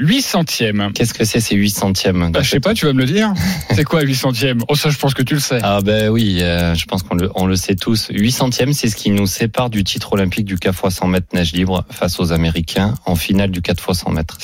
[0.00, 0.92] 8 centièmes.
[0.94, 2.30] Qu'est-ce que c'est ces 8 centièmes?
[2.32, 3.34] Bah, je sais pas, tu vas me le dire.
[3.74, 4.60] C'est quoi 8 centièmes?
[4.68, 5.60] Oh, ça, je pense que tu le sais.
[5.62, 8.08] Ah ben oui, euh, je pense qu'on le, on le sait tous.
[8.10, 11.26] 8 centièmes, c'est ce qui nous sépare du titre olympique du 4 x 100 mètres
[11.34, 14.38] nage libre face aux Américains en finale du 4 x 100 mètres.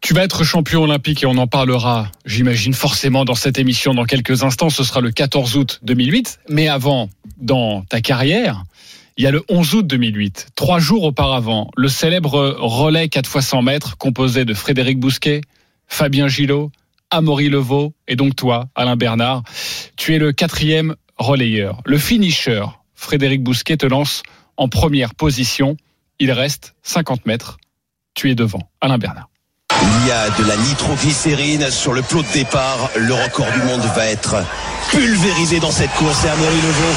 [0.00, 4.04] Tu vas être champion olympique et on en parlera, j'imagine, forcément dans cette émission dans
[4.04, 4.70] quelques instants.
[4.70, 6.40] Ce sera le 14 août 2008.
[6.48, 8.64] Mais avant, dans ta carrière,
[9.18, 10.48] il y a le 11 août 2008.
[10.54, 15.42] Trois jours auparavant, le célèbre relais 4 x 100 mètres composé de Frédéric Bousquet,
[15.86, 16.70] Fabien Gillot,
[17.10, 19.42] Amaury Levaux et donc toi, Alain Bernard.
[19.96, 21.82] Tu es le quatrième relayeur.
[21.84, 24.22] Le finisher, Frédéric Bousquet, te lance
[24.56, 25.76] en première position.
[26.18, 27.58] Il reste 50 mètres.
[28.14, 28.70] Tu es devant.
[28.80, 29.29] Alain Bernard.
[29.82, 32.90] Il y a de la nitroglycérine sur le plot de départ.
[32.96, 34.36] Le record du monde va être
[34.90, 36.24] pulvérisé dans cette course.
[36.24, 36.96] Et Amaury Levaux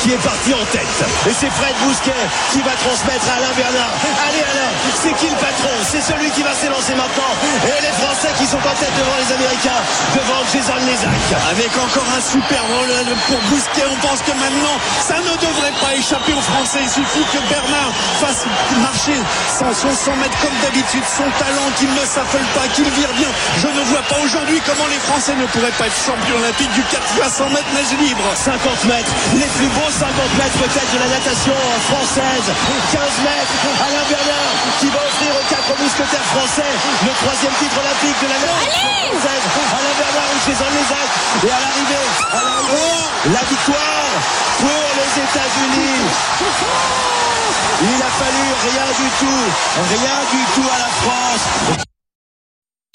[0.00, 0.96] qui est parti en tête.
[1.28, 3.94] Et c'est Fred Bousquet qui va transmettre à Alain Bernard.
[4.26, 5.70] Allez Alain, c'est qui le patron?
[5.86, 7.32] C'est celui qui va s'élancer maintenant.
[7.62, 9.80] Et les Français qui sont en tête devant les Américains,
[10.12, 11.22] devant Jason Lézac.
[11.50, 12.90] Avec encore un super rôle
[13.30, 16.82] pour Bousquet, on pense que maintenant, ça ne devrait pas échapper aux Français.
[16.82, 18.44] Il suffit que Bernard fasse
[18.82, 23.14] marcher son, son 100 mètres comme d'habitude, son talent, qu'il ne s'affole pas, qu'il vire
[23.14, 23.30] bien.
[23.62, 26.82] Je ne vois pas aujourd'hui comment les Français ne pourraient pas être champions olympiques du
[26.92, 28.22] 4 x 100 mètres nage libre.
[28.30, 30.06] 50 mètres, les plus beaux 50
[30.38, 31.58] mètres peut-être de la natation
[31.90, 32.46] française.
[32.94, 36.70] 15 mètres, Alain Bernard qui va offrir aux quatre mousquetaires français
[37.02, 38.86] le troisième titre olympique de la natation
[39.18, 39.44] française.
[39.66, 41.10] Alain Bernard ou Jason Lézac.
[41.42, 43.02] Et à l'arrivée, à l'arrivée,
[43.34, 44.14] la victoire
[44.62, 46.06] pour les États-Unis.
[47.82, 49.42] Il a fallu rien du tout,
[49.90, 51.44] rien du tout à la France.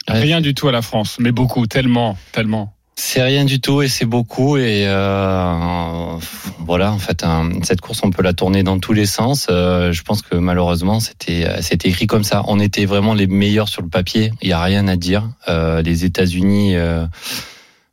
[0.08, 2.79] Rien du tout à la France, mais beaucoup, tellement, tellement.
[3.02, 6.18] C'est rien du tout et c'est beaucoup et euh,
[6.60, 7.26] voilà en fait
[7.64, 9.48] cette course on peut la tourner dans tous les sens.
[9.50, 12.44] Euh, je pense que malheureusement c'était c'était écrit comme ça.
[12.48, 14.34] On était vraiment les meilleurs sur le papier.
[14.42, 15.32] Il y a rien à dire.
[15.48, 16.76] Euh, les États-Unis,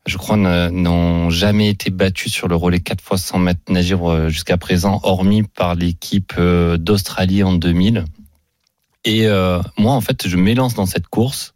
[0.06, 4.28] je crois, n'ont jamais été battus sur le relais 4 fois 100 mètres nage libre
[4.28, 8.04] jusqu'à présent, hormis par l'équipe d'Australie en 2000.
[9.04, 9.28] Et
[9.78, 11.54] moi en fait je m'élance dans cette course.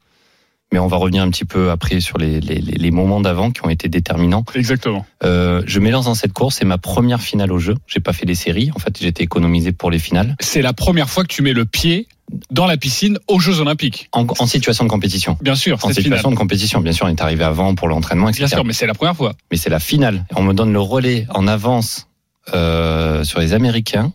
[0.72, 3.50] Mais on va revenir un petit peu après sur les, les, les- les moments d'avant
[3.50, 4.44] qui ont été déterminants.
[4.54, 5.04] Exactement.
[5.24, 7.74] Euh, je m'élance dans cette course, c'est ma première finale au jeu.
[7.88, 10.36] J'ai pas fait les séries, en fait été économisé pour les finales.
[10.40, 12.06] C'est la première fois que tu mets le pied
[12.52, 14.08] dans la piscine aux Jeux Olympiques.
[14.12, 15.36] En, en situation de compétition.
[15.40, 16.32] Bien sûr, En situation finale.
[16.34, 18.44] de compétition, bien sûr, on est arrivé avant pour l'entraînement, etc.
[18.44, 19.32] Bien sûr, mais c'est la première fois.
[19.50, 20.24] Mais c'est la finale.
[20.36, 22.06] On me donne le relais en avance
[22.54, 24.12] euh, sur les Américains.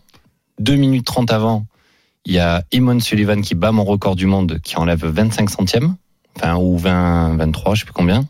[0.60, 1.66] 2 minutes 30 avant,
[2.24, 5.96] il y a Eamon Sullivan qui bat mon record du monde, qui enlève 25 centièmes,
[6.36, 8.24] enfin ou 20, 23, je sais plus combien.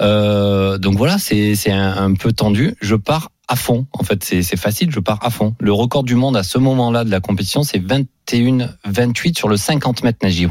[0.00, 2.74] Euh, donc voilà, c'est un, un peu tendu.
[2.80, 3.86] Je pars à fond.
[3.92, 4.90] En fait, c'est facile.
[4.90, 5.54] Je pars à fond.
[5.58, 10.04] Le record du monde à ce moment-là de la compétition, c'est 21-28 sur le 50
[10.04, 10.46] mètres nage.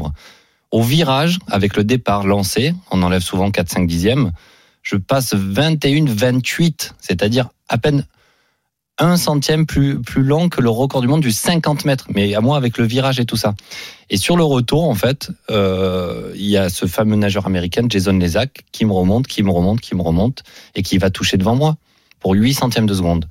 [0.70, 4.32] Au virage, avec le départ lancé, on enlève souvent 4-5 dixièmes.
[4.82, 8.06] Je passe 21-28, c'est-à-dire à peine
[9.00, 12.06] un centième plus, plus long que le record du monde du 50 mètres.
[12.14, 13.54] Mais à moi, avec le virage et tout ça.
[14.10, 18.12] Et sur le retour, en fait, euh, il y a ce fameux nageur américain, Jason
[18.12, 20.42] Lezac, qui me remonte, qui me remonte, qui me remonte,
[20.74, 21.76] et qui va toucher devant moi
[22.20, 23.26] pour 8 centièmes de seconde.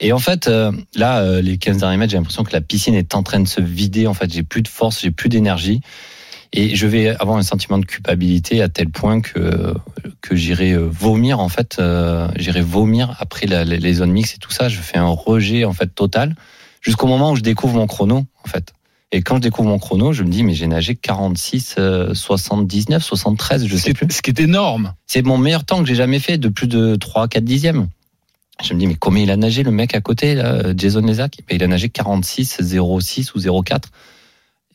[0.00, 2.94] Et en fait, euh, là, euh, les 15 derniers mètres, j'ai l'impression que la piscine
[2.94, 4.06] est en train de se vider.
[4.06, 5.80] En fait, j'ai plus de force, j'ai plus d'énergie.
[6.56, 9.74] Et je vais avoir un sentiment de culpabilité à tel point que,
[10.20, 11.78] que j'irai euh, vomir, en fait.
[11.80, 14.68] Euh, j'irai vomir après la- les, les zones mixtes et tout ça.
[14.68, 16.36] Je fais un rejet, en fait, total.
[16.80, 18.72] Jusqu'au moment où je découvre mon chrono, en fait.
[19.10, 23.02] Et quand je découvre mon chrono, je me dis, mais j'ai nagé 46, euh, 79,
[23.02, 24.06] 73, je sais plus.
[24.10, 24.94] Ce qui est énorme.
[25.06, 27.88] C'est mon meilleur temps que j'ai jamais fait, de plus de 3, 4 dixièmes.
[28.64, 31.38] Je me dis, mais comment il a nagé, le mec à côté, là, Jason Lezac
[31.48, 32.60] Ben, Il a nagé 46,
[33.00, 33.88] 06 ou 04.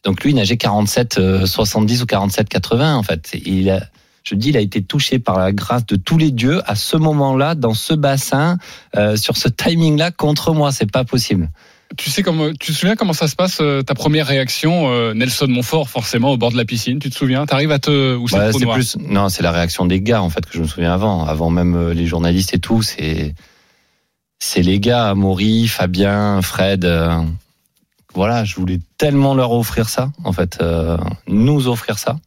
[0.03, 3.31] Donc lui, il nageait 47, euh, 70 ou 47, 80, en fait.
[3.45, 3.81] Il a,
[4.23, 6.97] je dis, il a été touché par la grâce de tous les dieux à ce
[6.97, 8.57] moment-là, dans ce bassin,
[8.95, 10.71] euh, sur ce timing-là, contre moi.
[10.71, 11.49] C'est pas possible.
[11.97, 15.13] Tu sais comment, tu te souviens comment ça se passe euh, ta première réaction, euh,
[15.15, 16.99] Nelson Montfort, forcément au bord de la piscine?
[16.99, 17.47] Tu te souviens?
[17.47, 18.75] T'arrives à te ou c'est trop noir?
[18.75, 21.25] plus, non, c'est la réaction des gars, en fait, que je me souviens avant.
[21.25, 23.33] Avant même euh, les journalistes et tout, c'est,
[24.37, 26.85] c'est les gars, Maury, Fabien, Fred.
[28.13, 32.17] Voilà, je voulais tellement leur offrir ça, en fait, euh, nous offrir ça,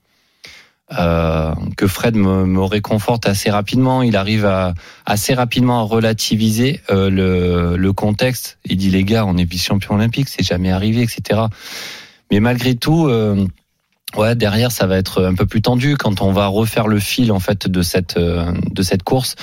[0.98, 4.02] euh, que Fred me, me réconforte assez rapidement.
[4.02, 4.74] Il arrive à
[5.06, 8.58] assez rapidement à relativiser euh, le, le contexte.
[8.66, 11.42] Il dit les gars, on est vice-champion olympique, c'est jamais arrivé, etc.
[12.30, 13.06] Mais malgré tout.
[13.06, 13.46] euh,
[14.14, 17.32] Ouais, derrière, ça va être un peu plus tendu quand on va refaire le fil
[17.32, 19.36] en fait de cette euh, de cette course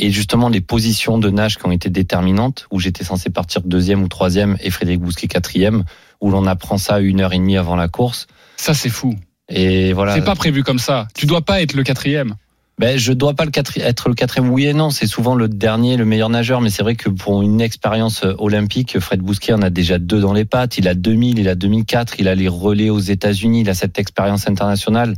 [0.00, 4.02] et justement les positions de nage qui ont été déterminantes où j'étais censé partir deuxième
[4.02, 5.84] ou troisième et Frédéric Bousquet quatrième
[6.20, 8.26] où l'on apprend ça une heure et demie avant la course.
[8.56, 9.14] Ça, c'est fou.
[9.48, 10.14] Et voilà.
[10.14, 11.08] C'est pas prévu comme ça.
[11.14, 12.34] Tu dois pas être le quatrième.
[12.78, 14.88] Ben, je dois pas le quatri- être le quatrième, oui et non.
[14.88, 18.32] C'est souvent le dernier, le meilleur nageur, mais c'est vrai que pour une expérience euh,
[18.38, 20.78] olympique, Fred Bousquet en a déjà deux dans les pattes.
[20.78, 23.98] Il a 2000, il a 2004, il a les relais aux États-Unis, il a cette
[23.98, 25.14] expérience internationale.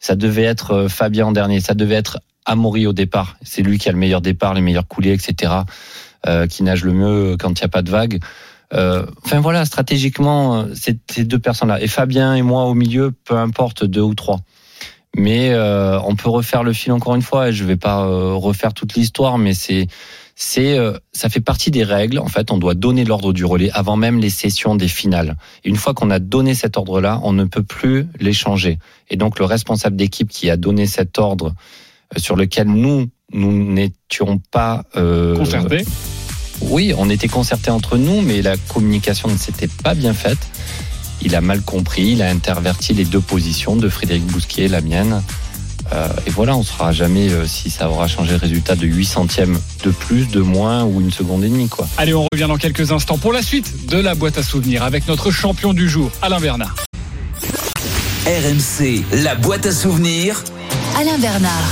[0.00, 3.36] Ça devait être euh, Fabien en dernier, ça devait être Amaury au départ.
[3.42, 5.52] C'est lui qui a le meilleur départ, les meilleurs coulées, etc.
[6.26, 8.20] euh, qui nage le mieux quand il n'y a pas de vague.
[8.74, 11.80] Euh, enfin voilà, stratégiquement, euh, c'est ces deux personnes-là.
[11.82, 14.40] Et Fabien et moi au milieu, peu importe deux ou trois.
[15.16, 17.48] Mais euh, on peut refaire le fil encore une fois.
[17.48, 19.86] Et je vais pas euh, refaire toute l'histoire, mais c'est
[20.38, 22.18] c'est euh, ça fait partie des règles.
[22.18, 25.36] En fait, on doit donner l'ordre du relais avant même les sessions des finales.
[25.64, 28.78] Et une fois qu'on a donné cet ordre-là, on ne peut plus les changer.
[29.08, 31.54] Et donc le responsable d'équipe qui a donné cet ordre
[32.16, 35.84] sur lequel nous nous n'étions pas euh, Concerté.
[36.60, 40.38] oui, on était concertés entre nous, mais la communication ne s'était pas bien faite.
[41.22, 44.80] Il a mal compris, il a interverti les deux positions de Frédéric Bousquier et la
[44.80, 45.22] mienne.
[45.92, 48.86] Euh, et voilà, on ne saura jamais euh, si ça aura changé le résultat de
[48.86, 51.68] 8 centièmes de plus, de moins ou une seconde et demie.
[51.68, 51.86] Quoi.
[51.96, 55.06] Allez, on revient dans quelques instants pour la suite de la boîte à souvenirs avec
[55.06, 56.74] notre champion du jour, Alain Bernard.
[58.26, 60.42] RMC, la boîte à souvenirs.
[60.98, 61.70] Alain Bernard.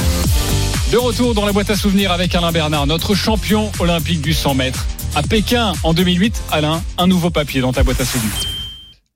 [0.94, 4.54] De retour dans la boîte à souvenirs avec Alain Bernard, notre champion olympique du 100
[4.54, 4.86] mètres.
[5.16, 8.30] À Pékin en 2008, Alain, un nouveau papier dans ta boîte à souvenirs.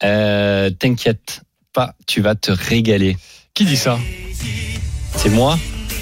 [0.03, 3.17] Euh, T'inquiète pas, tu vas te régaler.
[3.55, 3.97] Qui dit ça?
[5.15, 5.57] C'est moi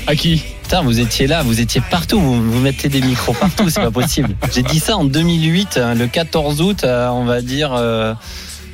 [0.07, 0.43] À qui?
[0.63, 3.91] Putain, vous étiez là, vous étiez partout, vous, vous mettez des micros partout, c'est pas
[3.91, 4.35] possible.
[4.55, 8.15] J'ai dit ça en 2008, hein, le 14 août, euh, on va dire, euh,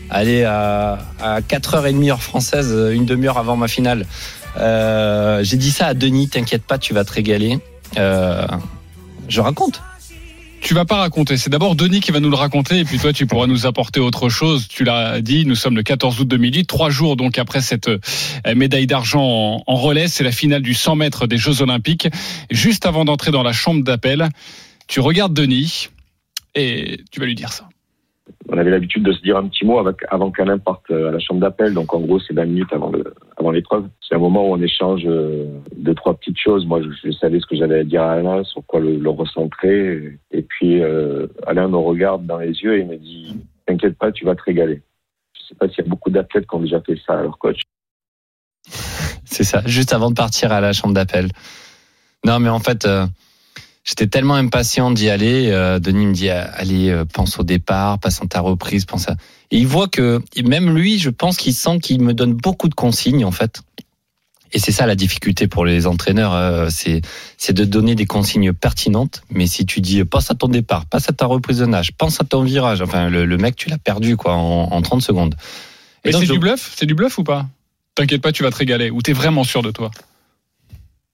[0.09, 4.07] allez, à, à 4h30 heure française, euh, une demi-heure avant ma finale.
[4.59, 7.59] Euh, J'ai dit ça à Denis, t'inquiète pas, tu vas te régaler.
[7.99, 8.47] Euh,
[9.29, 9.83] je raconte.
[10.61, 11.37] Tu vas pas raconter.
[11.37, 13.99] C'est d'abord Denis qui va nous le raconter et puis toi tu pourras nous apporter
[13.99, 14.69] autre chose.
[14.69, 17.99] Tu l'as dit, nous sommes le 14 août 2008, trois jours donc après cette euh,
[18.55, 20.07] médaille d'argent en, en relais.
[20.07, 22.09] C'est la finale du 100 mètres des Jeux Olympiques.
[22.51, 24.29] Juste avant d'entrer dans la chambre d'appel,
[24.87, 25.89] tu regardes Denis
[26.55, 27.69] et tu vas lui dire ça.
[28.49, 29.79] On avait l'habitude de se dire un petit mot
[30.11, 31.75] avant qu'Alain parte euh, à la chambre d'appel.
[31.75, 33.89] Donc, en gros, c'est 20 minutes avant l'épreuve.
[34.07, 36.67] C'est un moment où on échange euh, deux, trois petites choses.
[36.67, 40.19] Moi, je, savais ce que j'allais dire à Alain, sur quoi le, recentrer.
[40.31, 44.25] Et puis, euh, Alain me regarde dans les yeux et me dit, t'inquiète pas, tu
[44.25, 44.83] vas te régaler.
[45.35, 47.39] Je sais pas s'il y a beaucoup d'athlètes qui ont déjà fait ça à leur
[47.39, 47.61] coach.
[49.25, 51.29] C'est ça, juste avant de partir à la chambre d'appel.
[52.25, 52.87] Non, mais en fait,
[53.85, 55.51] j'étais tellement impatient d'y aller.
[55.51, 59.13] euh, Denis me dit, allez, euh, pense au départ, passe en ta reprise, pense à...
[59.51, 62.69] Et il voit que, et même lui, je pense qu'il sent qu'il me donne beaucoup
[62.69, 63.63] de consignes, en fait.
[64.55, 67.01] Et c'est ça la difficulté pour les entraîneurs, euh, c'est
[67.39, 69.23] c'est de donner des consignes pertinentes.
[69.31, 72.21] Mais si tu dis pense à ton départ, passe à ta reprise de nage, pense
[72.21, 75.37] à ton virage, enfin le, le mec tu l'as perdu quoi en, en 30 secondes.
[76.05, 76.71] Et Mais c'est je- du bluff?
[76.77, 77.47] C'est du bluff ou pas?
[77.95, 78.91] T'inquiète pas, tu vas te régaler.
[78.91, 79.91] Ou t'es vraiment sûr de toi?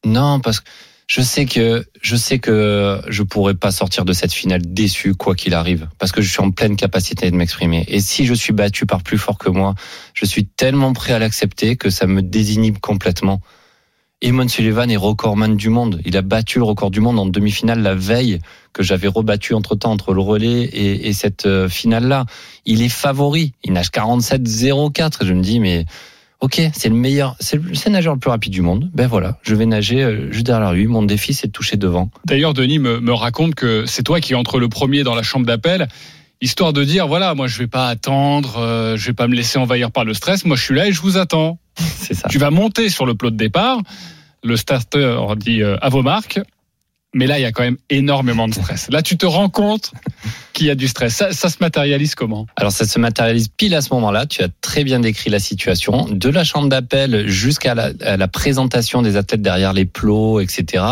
[0.04, 0.68] Non, parce que
[1.09, 5.35] je sais que je sais que je pourrais pas sortir de cette finale déçu quoi
[5.35, 7.85] qu'il arrive parce que je suis en pleine capacité de m'exprimer.
[7.88, 9.75] Et si je suis battu par plus fort que moi
[10.12, 13.40] je suis tellement prêt à l'accepter que ça me désinhibe complètement.
[14.21, 16.01] Eamon Sullivan est recordman du monde.
[16.05, 18.40] Il a battu le record du monde en demi-finale la veille
[18.75, 22.27] que j'avais rebattu entre temps entre le relais et, et cette euh, finale là
[22.66, 23.55] il est favori.
[23.64, 25.87] Il nage 47-04 je me dis mais
[26.40, 28.88] Ok, c'est le meilleur, c'est le nageur le plus rapide du monde.
[28.94, 30.87] Ben voilà, je vais nager euh, juste derrière lui.
[30.87, 32.11] Mon défi, c'est de toucher devant.
[32.27, 35.46] D'ailleurs, Denis me, me raconte que c'est toi qui entre le premier dans la chambre
[35.46, 35.88] d'appel,
[36.40, 39.59] histoire de dire voilà, moi je vais pas attendre, euh, je vais pas me laisser
[39.59, 40.44] envahir par le stress.
[40.44, 41.59] Moi, je suis là et je vous attends.
[41.74, 42.29] C'est ça.
[42.29, 43.81] Tu vas monter sur le plot de départ.
[44.44, 46.40] Le starter dit euh, à vos marques.
[47.14, 48.90] Mais là, il y a quand même énormément de stress.
[48.90, 49.92] Là, tu te rends compte
[50.53, 51.14] qu'il y a du stress.
[51.31, 52.47] Ça, se matérialise comment?
[52.57, 54.27] Alors ça se matérialise pile à ce moment-là.
[54.27, 56.07] Tu as très bien décrit la situation.
[56.11, 60.85] De la chambre d'appel jusqu'à la, présentation des athlètes derrière les plots, etc.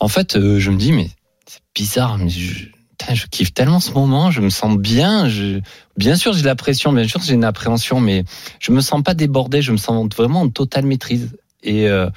[0.00, 1.08] En fait, euh, je me dis mais
[1.46, 2.18] c'est bizarre.
[2.18, 4.32] Mais je kiffe tellement ce moment.
[4.32, 5.28] Je me sens bien.
[5.28, 5.60] Je,
[5.96, 6.92] bien sûr, j'ai de la pression.
[6.92, 8.24] Bien sûr, j'ai une appréhension, mais
[8.58, 9.62] je me sens pas débordé.
[9.62, 11.30] Je me sens vraiment en totale maîtrise.
[11.62, 12.10] Et euh,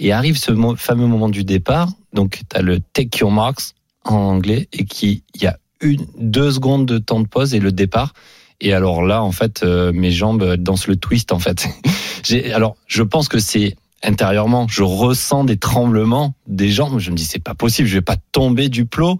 [0.00, 1.88] et arrive ce fameux moment du départ.
[2.12, 6.06] Donc, tu as le take your marks en anglais et qui, il y a une,
[6.18, 8.14] deux secondes de temps de pause et le départ.
[8.60, 11.68] Et alors là, en fait, euh, mes jambes dansent le twist, en fait.
[12.52, 16.98] Alors, je pense que c'est intérieurement, je ressens des tremblements des jambes.
[16.98, 19.18] Je me dis, c'est pas possible, je vais pas tomber du plot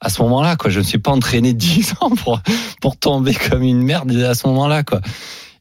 [0.00, 0.70] à ce moment-là, quoi.
[0.70, 2.40] Je ne suis pas entraîné 10 ans pour,
[2.80, 5.00] pour tomber comme une merde à ce moment-là, quoi.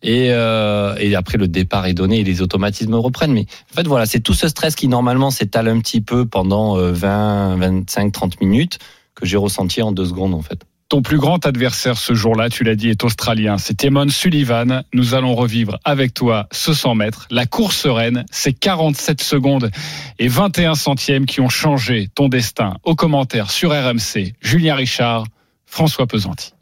[0.03, 3.33] Et, euh, et après le départ est donné et les automatismes reprennent.
[3.33, 6.77] Mais en fait voilà, c'est tout ce stress qui normalement s'étale un petit peu pendant
[6.77, 8.79] euh, 20, 25, 30 minutes
[9.15, 10.59] que j'ai ressenti en deux secondes en fait.
[10.89, 13.57] Ton plus grand adversaire ce jour-là, tu l'as dit, est australien.
[13.57, 14.83] C'est Eamon Sullivan.
[14.93, 17.27] Nous allons revivre avec toi ce 100 mètres.
[17.29, 19.69] La course sereine, c'est 47 secondes
[20.17, 22.77] et 21 centièmes qui ont changé ton destin.
[22.83, 25.25] Au commentaire sur RMC, Julien Richard,
[25.65, 26.53] François Pesanti.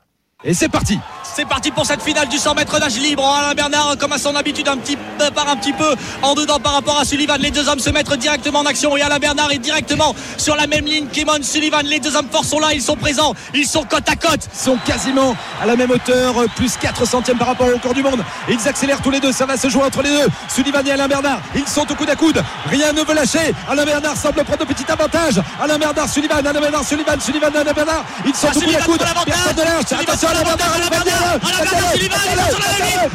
[0.44, 0.98] Et c'est parti
[1.36, 3.26] C'est parti pour cette finale du 100 mètres nage libre.
[3.28, 6.60] Alain Bernard, comme à son habitude, un petit peu, part un petit peu en dedans
[6.62, 7.36] par rapport à Sullivan.
[7.42, 10.66] Les deux hommes se mettent directement en action et Alain Bernard est directement sur la
[10.66, 11.82] même ligne qu'Emon Sullivan.
[11.84, 14.48] Les deux hommes forts sont là, ils sont présents, ils sont côte à côte.
[14.54, 18.02] Ils sont quasiment à la même hauteur, plus 4 centièmes par rapport au record du
[18.02, 18.24] monde.
[18.48, 20.28] Ils accélèrent tous les deux, ça va se jouer entre les deux.
[20.48, 22.42] Sullivan et Alain Bernard, ils sont au coude à coude.
[22.70, 23.54] Rien ne veut lâcher.
[23.70, 25.42] Alain Bernard semble prendre de petit avantage.
[25.62, 28.06] Alain Bernard, Sullivan, Alain Bernard, Sullivan, Sullivan, Alain Bernard.
[28.26, 29.02] Ils sont Ah, au coude à coude.
[29.26, 30.02] Personne ne lâche.
[30.02, 30.76] Attention, Alain Bernard.
[30.76, 31.25] Alain Bernard.
[31.26, 33.10] Alain Bernard, Sullivan, il est la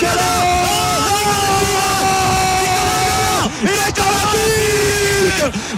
[0.00, 0.52] Bernard.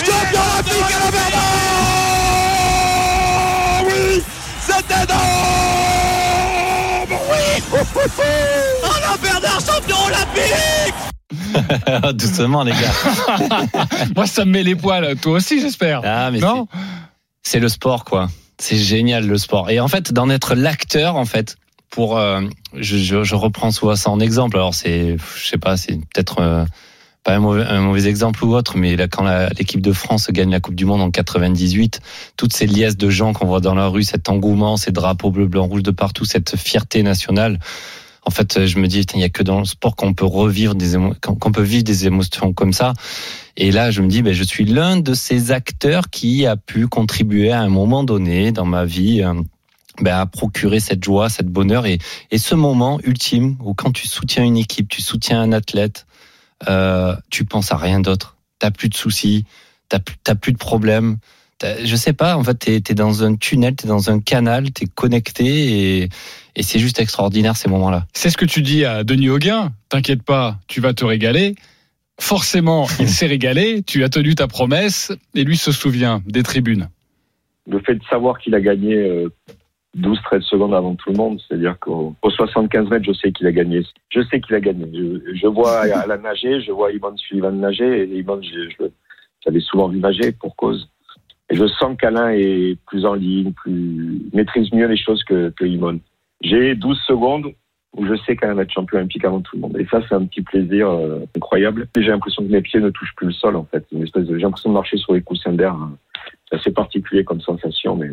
[0.04, 1.54] Champion olympique Alain Bernard
[3.86, 4.22] Oui
[4.60, 5.20] C'est énorme
[7.30, 7.46] Oui
[9.22, 10.94] Bernard, champion olympique
[12.14, 12.92] Doucement les gars.
[14.16, 15.16] Moi, ça me met les poils.
[15.16, 16.00] Toi aussi, j'espère.
[16.04, 16.66] Ah mais Non
[17.46, 18.28] c'est le sport quoi.
[18.58, 19.70] C'est génial le sport.
[19.70, 21.56] Et en fait d'en être l'acteur en fait
[21.90, 22.42] pour euh,
[22.74, 24.56] je, je, je reprends souvent ça en exemple.
[24.56, 26.64] Alors c'est je sais pas c'est peut-être euh,
[27.24, 29.24] pas un mauvais, exemple ou autre, mais là, quand
[29.58, 32.00] l'équipe de France gagne la Coupe du Monde en 98,
[32.36, 35.46] toutes ces liesses de gens qu'on voit dans la rue, cet engouement, ces drapeaux bleu,
[35.46, 37.58] blanc, rouge de partout, cette fierté nationale.
[38.26, 40.74] En fait, je me dis, il n'y a que dans le sport qu'on peut revivre
[40.74, 42.94] des qu'on peut vivre des émotions comme ça.
[43.56, 46.88] Et là, je me dis, ben, je suis l'un de ces acteurs qui a pu
[46.88, 49.22] contribuer à un moment donné dans ma vie.
[49.22, 49.34] euh,
[50.00, 51.98] ben, à procurer cette joie, cette bonheur et,
[52.32, 56.06] et ce moment ultime où quand tu soutiens une équipe, tu soutiens un athlète,
[56.68, 58.36] euh, tu penses à rien d'autre.
[58.58, 59.44] T'as plus de soucis,
[59.88, 61.18] t'as plus, t'as plus de problèmes.
[61.62, 64.86] Je sais pas, en fait, t'es es dans un tunnel, t'es dans un canal, t'es
[64.86, 66.08] connecté et,
[66.56, 68.06] et c'est juste extraordinaire ces moments-là.
[68.12, 69.72] C'est ce que tu dis à Denis Auguin.
[69.88, 71.54] T'inquiète pas, tu vas te régaler.
[72.20, 73.82] Forcément, il s'est régalé.
[73.82, 76.88] Tu as tenu ta promesse et lui se souvient des tribunes.
[77.66, 79.28] le fait de savoir qu'il a gagné euh,
[79.98, 83.52] 12-13 secondes avant tout le monde, c'est-à-dire qu'au au 75 mètres, je sais qu'il a
[83.52, 83.82] gagné.
[84.10, 84.86] Je sais qu'il a gagné.
[84.92, 88.86] Je, je vois à la nager, je vois Ivan Sullivan nager, et je, je,
[89.44, 90.88] j'avais souvent vu nager pour cause.
[91.50, 95.64] Et je sens qu'Alain est plus en ligne, plus maîtrise mieux les choses que, que
[95.64, 95.98] Iman.
[96.44, 97.54] J'ai 12 secondes
[97.96, 99.76] où je sais qu'Alain va être champion olympique avant tout le monde.
[99.78, 101.88] Et ça, c'est un petit plaisir euh, incroyable.
[101.96, 103.86] J'ai l'impression que mes pieds ne touchent plus le sol, en fait.
[103.92, 105.76] Une espèce de, j'ai l'impression de marcher sur les coussins d'air.
[106.48, 108.10] C'est assez particulier comme sensation, mais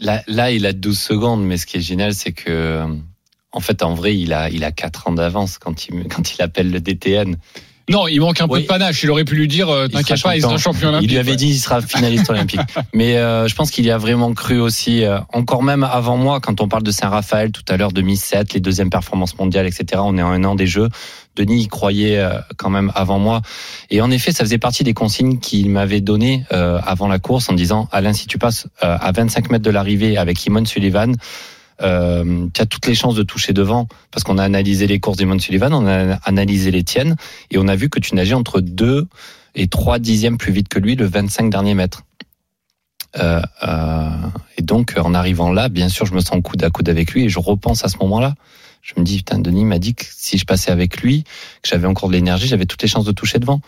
[0.00, 2.86] là, là, il a 12 secondes, mais ce qui est génial, c'est que, euh,
[3.52, 6.42] en fait, en vrai, il a, il a 4 ans d'avance quand il, quand il
[6.42, 7.36] appelle le DTN.
[7.90, 9.02] Non, il manque un peu de panache.
[9.02, 11.10] Il aurait pu lui dire, euh, t'inquiète pas, il sera champion olympique.
[11.10, 11.36] Il lui avait ouais.
[11.36, 12.60] dit il sera finaliste olympique.
[12.94, 16.40] Mais euh, je pense qu'il y a vraiment cru aussi, euh, encore même avant moi,
[16.40, 20.00] quand on parle de Saint-Raphaël tout à l'heure, 2007, les deuxièmes performances mondiales, etc.
[20.04, 20.88] On est en un an des Jeux.
[21.36, 23.42] Denis y croyait euh, quand même avant moi.
[23.90, 27.48] Et en effet, ça faisait partie des consignes qu'il m'avait données euh, avant la course
[27.48, 31.14] en disant Alain, si tu passes euh, à 25 mètres de l'arrivée avec Imon Sullivan,
[31.82, 35.16] euh, tu as toutes les chances de toucher devant parce qu'on a analysé les courses
[35.16, 37.16] d'Imon Sullivan, on a analysé les tiennes
[37.50, 39.06] et on a vu que tu nageais entre 2
[39.54, 42.02] et 3 dixièmes plus vite que lui le 25 derniers mètres.
[43.18, 44.08] Euh, euh,
[44.56, 47.24] et donc en arrivant là, bien sûr, je me sens coude à coude avec lui
[47.24, 48.34] et je repense à ce moment-là.
[48.82, 51.24] Je me dis putain, Denis m'a dit que si je passais avec lui,
[51.62, 53.60] que j'avais encore de l'énergie, j'avais toutes les chances de toucher devant.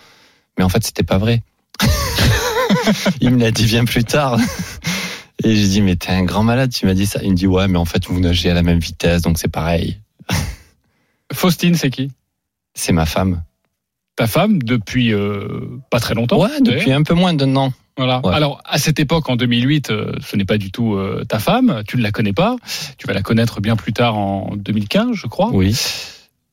[0.59, 1.43] Mais en fait, c'était pas vrai.
[3.21, 4.39] Il me l'a dit bien plus tard.
[5.45, 7.21] Et j'ai dit, mais t'es un grand malade, tu m'as dit ça.
[7.23, 9.49] Il me dit, ouais, mais en fait, vous nagez à la même vitesse, donc c'est
[9.49, 10.01] pareil.
[11.33, 12.11] Faustine, c'est qui?
[12.75, 13.43] C'est ma femme.
[14.17, 16.41] Ta femme depuis euh, pas très longtemps.
[16.41, 17.73] Ouais, depuis un peu moins d'un an.
[17.97, 18.21] Voilà.
[18.25, 18.35] Ouais.
[18.35, 21.83] Alors, à cette époque, en 2008, euh, ce n'est pas du tout euh, ta femme.
[21.87, 22.57] Tu ne la connais pas.
[22.99, 25.51] Tu vas la connaître bien plus tard en 2015, je crois.
[25.53, 25.79] Oui.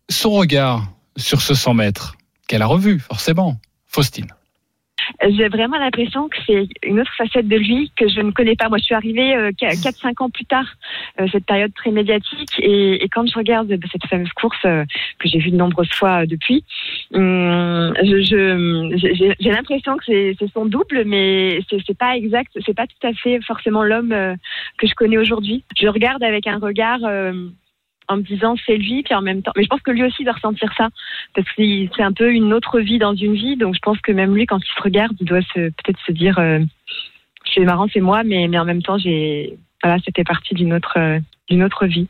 [0.09, 0.87] Son regard
[1.17, 2.15] sur ce 100 mètres,
[2.47, 3.59] qu'elle a revu, forcément.
[3.87, 4.27] Faustine.
[5.29, 8.69] J'ai vraiment l'impression que c'est une autre facette de lui que je ne connais pas.
[8.69, 10.65] Moi, je suis arrivée euh, 4-5 ans plus tard,
[11.19, 12.59] euh, cette période très médiatique.
[12.59, 14.83] Et, et quand je regarde bah, cette fameuse course euh,
[15.19, 16.63] que j'ai vue de nombreuses fois euh, depuis,
[17.13, 22.51] hum, je- j'ai l'impression que c'est son double, mais c'est c'est pas exact.
[22.65, 24.15] C'est pas tout à fait forcément l'homme
[24.77, 25.63] que je connais aujourd'hui.
[25.77, 26.99] Je le regarde avec un regard.
[28.09, 29.51] En me disant c'est lui, puis en même temps.
[29.55, 30.89] Mais je pense que lui aussi doit ressentir ça,
[31.33, 31.63] parce que
[31.95, 33.55] c'est un peu une autre vie dans une vie.
[33.55, 36.37] Donc je pense que même lui, quand il se regarde, il doit peut-être se dire
[36.39, 36.59] euh,
[37.53, 40.97] c'est marrant, c'est moi, mais mais en même temps, j'ai voilà, c'était partie d'une autre
[40.97, 42.07] euh, autre vie.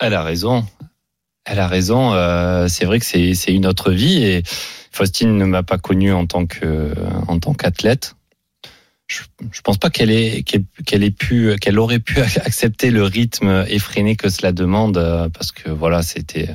[0.00, 0.64] Elle a raison.
[1.44, 2.12] Elle a raison.
[2.12, 4.42] euh, c'est vrai que c'est une autre vie et
[4.90, 6.92] Faustine ne m'a pas connu en tant que
[7.28, 8.14] en tant qu'athlète.
[9.08, 13.02] Je, je pense pas qu'elle ait qu'elle qu'elle ait pu qu'elle aurait pu accepter le
[13.02, 16.50] rythme effréné que cela demande euh, parce que voilà c'était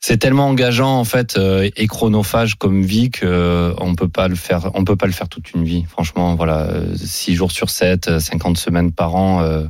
[0.00, 4.28] c'est tellement engageant en fait euh, et chronophage comme vie que euh, on peut pas
[4.28, 7.52] le faire on peut pas le faire toute une vie franchement voilà euh, six jours
[7.52, 9.64] sur 7 50 semaines par an euh,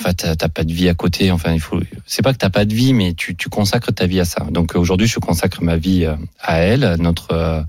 [0.00, 1.30] en fait, t'as pas de vie à côté.
[1.32, 1.80] Enfin, il faut.
[2.06, 4.46] C'est pas que t'as pas de vie, mais tu, tu consacres ta vie à ça.
[4.50, 7.62] Donc euh, aujourd'hui, je consacre ma vie euh, à elle, notre euh,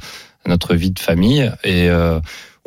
[0.45, 1.51] notre vie de famille.
[1.63, 2.19] Et euh,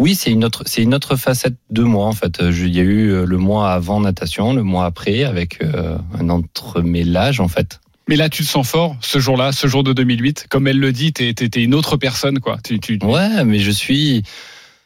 [0.03, 2.51] oui, c'est une autre, c'est une autre facette de moi en fait.
[2.51, 5.97] Je- Il y a eu euh, le mois avant natation, le mois après, avec euh,
[6.19, 7.81] un entremêlage en fait.
[8.09, 10.47] Mais là, tu te sens fort ce jour-là, ce jour de 2008.
[10.51, 12.59] Comme elle le dit, t'es t'es une autre personne, quoi.
[12.65, 12.99] Tu, tu...
[13.03, 14.25] Ouais, mais je suis,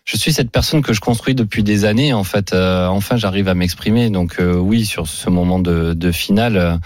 [0.04, 2.12] je suis cette personne que je construis depuis des années.
[2.12, 4.10] En fait, Euh, enfin, j'arrive à m'exprimer.
[4.10, 6.76] Donc euh, oui, sur ce moment de, de finale, euh,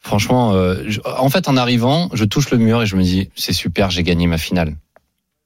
[0.00, 3.30] franchement, euh, je- en fait, en arrivant, je touche le mur et je me dis,
[3.34, 4.76] c'est super, j'ai gagné ma finale.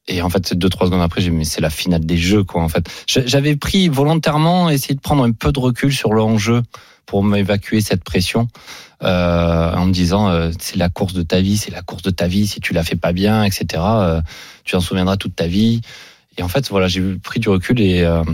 [0.08, 2.62] Et en fait, deux trois secondes après, j'ai mais c'est la finale des jeux, quoi.
[2.62, 6.62] En fait, j'avais pris volontairement essayé de prendre un peu de recul sur l'enjeu
[7.06, 8.48] pour m'évacuer cette pression,
[9.02, 12.10] euh, en me disant, euh, c'est la course de ta vie, c'est la course de
[12.10, 12.46] ta vie.
[12.46, 14.20] Si tu la fais pas bien, etc., euh,
[14.64, 15.82] tu en souviendras toute ta vie.
[16.38, 18.24] Et en fait, voilà, j'ai pris du recul et euh,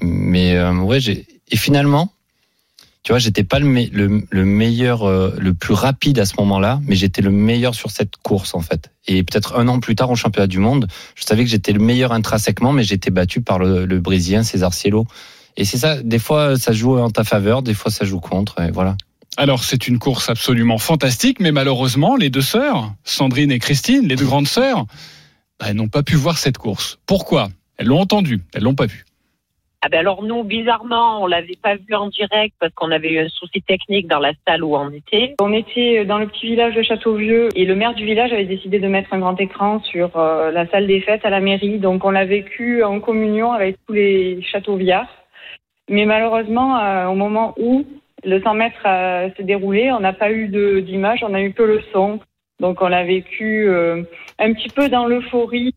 [0.00, 2.13] mais euh, ouais, j'ai et finalement,
[3.04, 6.34] tu vois, j'étais pas le, me- le, le meilleur, euh, le plus rapide à ce
[6.38, 8.90] moment-là, mais j'étais le meilleur sur cette course en fait.
[9.06, 11.80] Et peut-être un an plus tard au championnat du monde, je savais que j'étais le
[11.80, 15.06] meilleur intrinsèquement, mais j'étais battu par le, brésilien César Cielo.
[15.56, 18.60] Et c'est ça, des fois ça joue en ta faveur, des fois ça joue contre,
[18.60, 18.96] et voilà.
[19.36, 24.14] Alors, c'est une course absolument fantastique, mais malheureusement, les deux sœurs, Sandrine et Christine, les
[24.14, 24.86] deux grandes sœurs,
[25.58, 26.98] bah, elles n'ont pas pu voir cette course.
[27.04, 27.48] Pourquoi?
[27.76, 29.04] Elles l'ont entendu, elles l'ont pas vue.
[29.86, 33.18] Ah ben alors nous, bizarrement, on l'avait pas vu en direct parce qu'on avait eu
[33.18, 35.34] un souci technique dans la salle où on était.
[35.38, 38.78] On était dans le petit village de Châteauvieux et le maire du village avait décidé
[38.78, 41.80] de mettre un grand écran sur euh, la salle des fêtes à la mairie.
[41.80, 45.24] Donc on l'a vécu en communion avec tous les châteauviards.
[45.90, 47.84] Mais malheureusement, euh, au moment où
[48.24, 50.48] le 100 mètres euh, s'est déroulé, on n'a pas eu
[50.80, 52.20] d'image, on a eu que le son.
[52.58, 54.02] Donc on l'a vécu euh,
[54.38, 55.74] un petit peu dans l'euphorie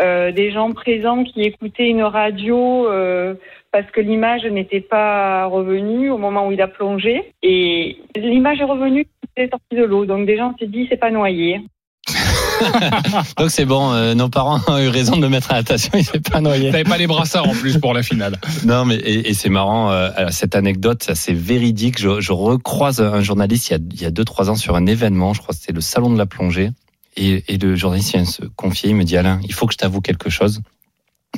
[0.00, 3.34] euh, des gens présents qui écoutaient une radio euh,
[3.72, 7.32] parce que l'image n'était pas revenue au moment où il a plongé.
[7.42, 10.06] Et l'image est revenue, il est sorti de l'eau.
[10.06, 11.60] Donc des gens se dit c'est pas noyé.
[13.38, 16.04] Donc c'est bon, euh, nos parents ont eu raison de me mettre à natation, il
[16.04, 16.70] s'est pas noyé.
[16.70, 18.36] T'avais pas les brassards en plus pour la finale.
[18.64, 21.98] Non, mais et, et c'est marrant, euh, alors, cette anecdote, ça c'est véridique.
[21.98, 24.76] Je, je recroise un journaliste il y a il y a deux trois ans sur
[24.76, 26.70] un événement, je crois que c'était le salon de la plongée,
[27.16, 29.78] et, et le journaliste vient se confier, il me dit Alain, il faut que je
[29.78, 30.60] t'avoue quelque chose.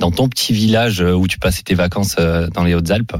[0.00, 3.16] Dans ton petit village euh, où tu passais tes vacances euh, dans les Hautes-Alpes,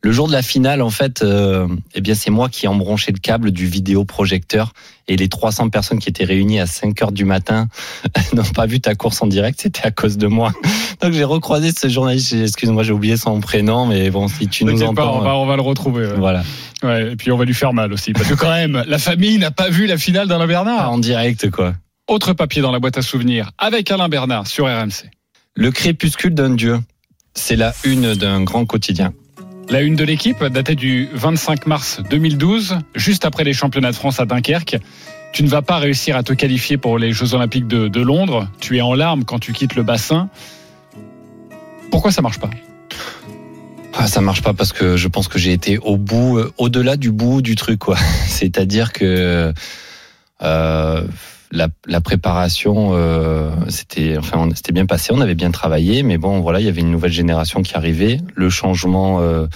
[0.00, 3.10] Le jour de la finale, en fait, euh, eh bien, c'est moi qui ai embranché
[3.10, 4.72] le câble du vidéoprojecteur
[5.08, 7.66] et les 300 personnes qui étaient réunies à 5 heures du matin
[8.32, 9.60] n'ont pas vu ta course en direct.
[9.60, 10.52] C'était à cause de moi.
[11.02, 12.32] Donc, j'ai recroisé ce journaliste.
[12.32, 14.94] Excuse-moi, j'ai oublié son prénom, mais bon, si tu nous entends.
[14.94, 16.06] pas, on va, on va le retrouver.
[16.06, 16.16] ouais.
[16.16, 16.44] Voilà.
[16.84, 18.12] Ouais, et puis on va lui faire mal aussi.
[18.12, 20.92] Parce que quand même, la famille n'a pas vu la finale d'Alain Bernard.
[20.92, 21.74] En direct, quoi.
[22.06, 25.10] Autre papier dans la boîte à souvenirs avec Alain Bernard sur RMC.
[25.54, 26.78] Le crépuscule d'un dieu.
[27.34, 29.12] C'est la une d'un grand quotidien.
[29.70, 34.18] La une de l'équipe datait du 25 mars 2012, juste après les championnats de France
[34.18, 34.78] à Dunkerque.
[35.34, 38.48] Tu ne vas pas réussir à te qualifier pour les Jeux Olympiques de, Londres.
[38.60, 40.30] Tu es en larmes quand tu quittes le bassin.
[41.90, 42.48] Pourquoi ça marche pas?
[43.92, 46.96] Ah, ça marche pas parce que je pense que j'ai été au bout, euh, au-delà
[46.96, 47.96] du bout du truc, quoi.
[48.26, 49.52] C'est-à-dire que euh,
[51.50, 56.40] la, la préparation, euh, c'était, enfin, c'était bien passé, on avait bien travaillé, mais bon,
[56.40, 59.20] voilà, il y avait une nouvelle génération qui arrivait, le changement.
[59.20, 59.46] euh,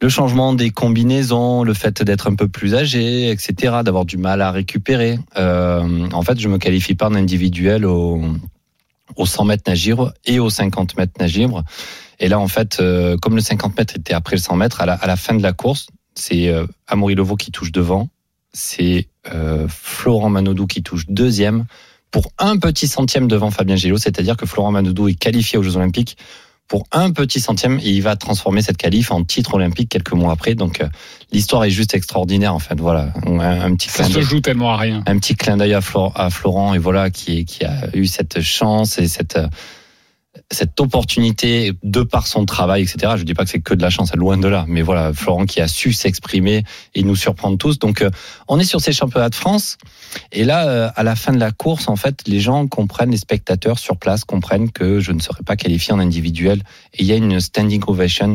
[0.00, 4.42] le changement des combinaisons, le fait d'être un peu plus âgé, etc., d'avoir du mal
[4.42, 5.18] à récupérer.
[5.38, 8.20] Euh, en fait, je me qualifie pas en individuel au,
[9.16, 11.64] au 100 mètres nage libre et au 50 mètres nage libre.
[12.20, 14.86] Et là, en fait, euh, comme le 50 mètres était après le 100 mètres, à
[14.86, 18.08] la, à la fin de la course, c'est euh, Amaury Levaux qui touche devant,
[18.56, 21.66] c'est euh, Florent Manodou qui touche deuxième
[22.10, 25.76] pour un petit centième devant Fabien Gillot, c'est-à-dire que Florent Manodou est qualifié aux Jeux
[25.76, 26.16] Olympiques
[26.68, 30.32] pour un petit centième et il va transformer cette qualif en titre olympique quelques mois
[30.32, 30.54] après.
[30.54, 30.88] Donc euh,
[31.32, 32.80] l'histoire est juste extraordinaire en fait.
[32.80, 35.02] Voilà, un, un petit Ça clin se d'œil joue tellement à rien.
[35.06, 38.40] un petit clin d'œil à, Flor- à Florent et voilà qui, qui a eu cette
[38.40, 39.48] chance et cette euh,
[40.50, 43.14] cette opportunité de par son travail, etc.
[43.16, 44.64] Je dis pas que c'est que de la chance, loin de là.
[44.68, 46.62] Mais voilà, Florent qui a su s'exprimer
[46.94, 47.80] et nous surprendre tous.
[47.80, 48.10] Donc, euh,
[48.46, 49.76] on est sur ces championnats de France.
[50.30, 53.16] Et là, euh, à la fin de la course, en fait, les gens comprennent, les
[53.16, 56.62] spectateurs sur place comprennent que je ne serai pas qualifié en individuel.
[56.94, 58.34] Et il y a une standing ovation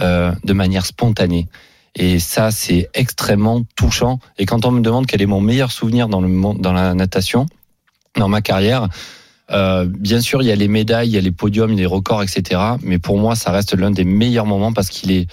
[0.00, 1.48] euh, de manière spontanée.
[1.94, 4.18] Et ça, c'est extrêmement touchant.
[4.36, 6.92] Et quand on me demande quel est mon meilleur souvenir dans le monde, dans la
[6.92, 7.46] natation,
[8.16, 8.88] dans ma carrière,
[9.52, 12.22] euh, bien sûr, il y a les médailles, il y a les podiums, les records,
[12.22, 12.60] etc.
[12.82, 15.28] Mais pour moi, ça reste l'un des meilleurs moments parce qu'il est,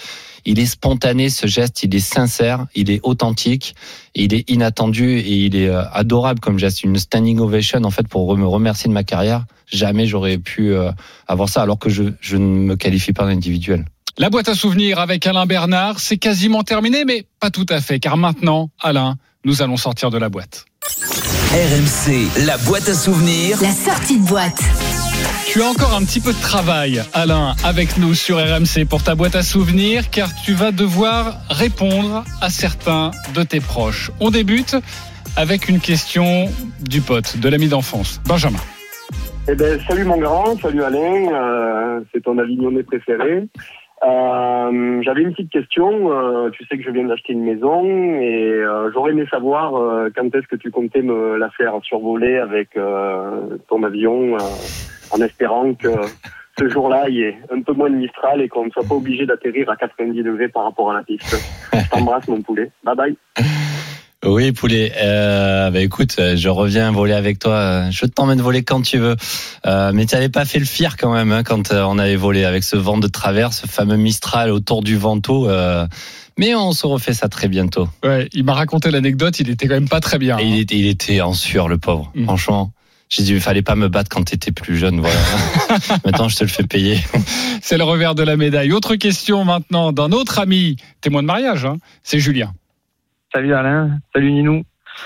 [0.46, 3.76] il est spontané, ce geste, il est sincère, il est authentique,
[4.14, 6.84] il est inattendu et il est euh, adorable comme geste.
[6.84, 9.46] Une standing ovation, en fait, pour me remercier de ma carrière.
[9.68, 10.92] Jamais j'aurais pu euh,
[11.28, 13.86] avoir ça alors que je, je ne me qualifie pas en individuel.
[14.20, 18.00] La boîte à souvenirs avec Alain Bernard, c'est quasiment terminé, mais pas tout à fait,
[18.00, 20.66] car maintenant, Alain, nous allons sortir de la boîte.
[21.54, 23.60] RMC, la boîte à souvenirs.
[23.62, 24.60] La sortie de boîte.
[25.46, 29.14] Tu as encore un petit peu de travail, Alain, avec nous sur RMC pour ta
[29.14, 34.10] boîte à souvenirs, car tu vas devoir répondre à certains de tes proches.
[34.20, 34.78] On débute
[35.38, 36.46] avec une question
[36.80, 38.58] du pote, de l'ami d'enfance, Benjamin.
[39.48, 43.48] Eh ben, salut mon grand, salut Alain, euh, c'est ton avignonné préféré.
[44.04, 46.12] Euh, J'avais une petite question.
[46.12, 49.72] euh, tu sais que je viens d'acheter une maison et euh, j'aurais aimé savoir
[50.16, 52.78] quand est-ce que tu comptais me la faire survoler avec
[53.68, 54.38] ton avion,
[55.12, 55.90] en espérant que
[56.58, 58.96] ce jour-là il y ait un peu moins de Mistral et qu'on ne soit pas
[58.96, 61.36] obligé d'atterrir à 90 degrés par rapport à la piste.
[61.74, 62.72] Je t'embrasse mon poulet.
[62.84, 63.16] Bye bye.
[64.26, 64.94] Oui, poulet.
[64.98, 67.90] Euh, bah écoute, euh, je reviens voler avec toi.
[67.92, 69.16] Je t'emmène voler quand tu veux.
[69.66, 72.16] Euh, mais tu n'avais pas fait le fier quand même hein, quand euh, on avait
[72.16, 75.50] volé avec ce vent de travers, ce fameux Mistral autour du Vento.
[75.50, 75.88] euh,
[76.38, 77.88] mais on se refait ça très bientôt.
[78.04, 80.40] Ouais, il m'a raconté l'anecdote, il était quand même pas très bien.
[80.40, 82.12] Il était, il était en sueur, le pauvre.
[82.16, 82.24] Mhm.
[82.26, 82.72] Franchement.
[83.10, 85.20] J'ai dit, il fallait pas me battre quand t'étais plus jeune, voilà.
[86.06, 86.98] Maintenant, je te le fais payer.
[87.62, 88.72] C'est le revers de la médaille.
[88.72, 92.54] Autre question maintenant d'un autre ami, témoin de mariage, hein, c'est Julien.
[93.34, 94.64] Salut Alain, salut Ninou.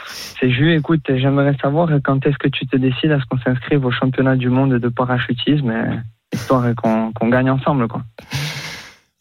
[0.09, 3.85] C'est Jules, écoute, j'aimerais savoir quand est-ce que tu te décides à ce qu'on s'inscrive
[3.85, 6.03] au championnat du monde de parachutisme,
[6.33, 8.01] histoire qu'on qu'on gagne ensemble, quoi.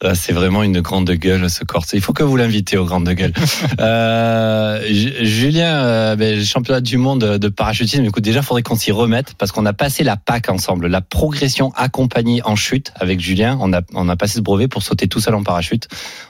[0.03, 1.97] Ah, C'est vraiment une grande gueule ce corset.
[1.97, 3.33] Il faut que vous l'invitez aux grandes gueules.
[3.79, 8.05] Euh, Ju- Julien, euh, ben, championnat du monde de parachutisme.
[8.05, 11.71] Écoute, déjà, faudrait qu'on s'y remette parce qu'on a passé la PAC ensemble, la progression
[11.75, 13.57] accompagnée en chute avec Julien.
[13.61, 15.87] On a, on a passé ce brevet pour sauter tout seul en parachute.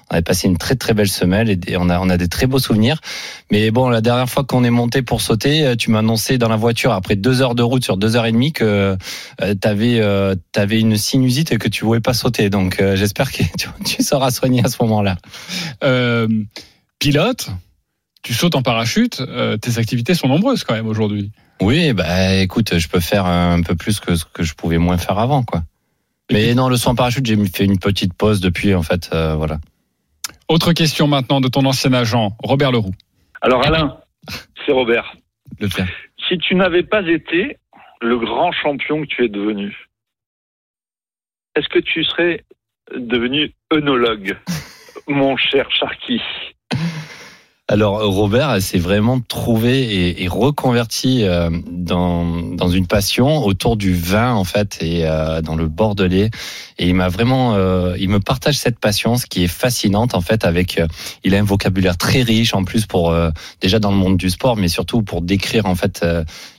[0.09, 2.47] On avait passé une très très belle semelle et on a, on a des très
[2.47, 2.99] beaux souvenirs.
[3.51, 6.49] Mais bon, la dernière fois qu'on est monté pour sauter, euh, tu m'as annoncé dans
[6.49, 8.97] la voiture après deux heures de route sur deux heures et demie que
[9.41, 12.49] euh, t'avais euh, t'avais une sinusite et que tu pouvais pas sauter.
[12.49, 13.43] Donc euh, j'espère que
[13.83, 15.17] tu, tu seras soigné à ce moment-là.
[15.83, 16.27] Euh,
[16.99, 17.49] pilote,
[18.23, 21.31] tu sautes en parachute, euh, tes activités sont nombreuses quand même aujourd'hui.
[21.61, 24.97] Oui, bah écoute, je peux faire un peu plus que ce que je pouvais moins
[24.97, 25.63] faire avant, quoi.
[26.31, 29.35] Mais non, le saut en parachute, j'ai fait une petite pause depuis, en fait, euh,
[29.35, 29.59] voilà.
[30.49, 32.93] Autre question maintenant de ton ancien agent, Robert Leroux.
[33.41, 33.97] Alors Alain,
[34.65, 35.15] c'est Robert.
[35.59, 35.87] Le faire.
[36.27, 37.57] Si tu n'avais pas été
[38.01, 39.73] le grand champion que tu es devenu,
[41.55, 42.43] est-ce que tu serais
[42.95, 44.37] devenu œnologue,
[45.07, 46.21] mon cher Sharky.
[47.69, 52.23] Alors Robert s'est vraiment trouvé et, et reconverti euh, dans,
[52.53, 56.29] dans une passion autour du vin en fait et euh, dans le bordelais.
[56.77, 60.21] Et il m'a vraiment euh, il me partage cette passion ce qui est fascinante en
[60.21, 60.81] fait avec
[61.25, 63.13] il a un vocabulaire très riche en plus pour
[63.59, 66.05] déjà dans le monde du sport mais surtout pour décrire en fait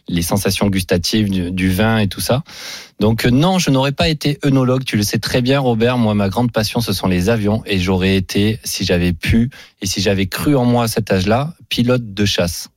[0.08, 2.42] les sensations gustatives du, du vin et tout ça.
[3.00, 6.14] Donc euh, non, je n'aurais pas été œnologue, tu le sais très bien Robert, moi
[6.14, 9.50] ma grande passion ce sont les avions et j'aurais été si j'avais pu
[9.80, 12.70] et si j'avais cru en moi à cet âge-là, pilote de chasse.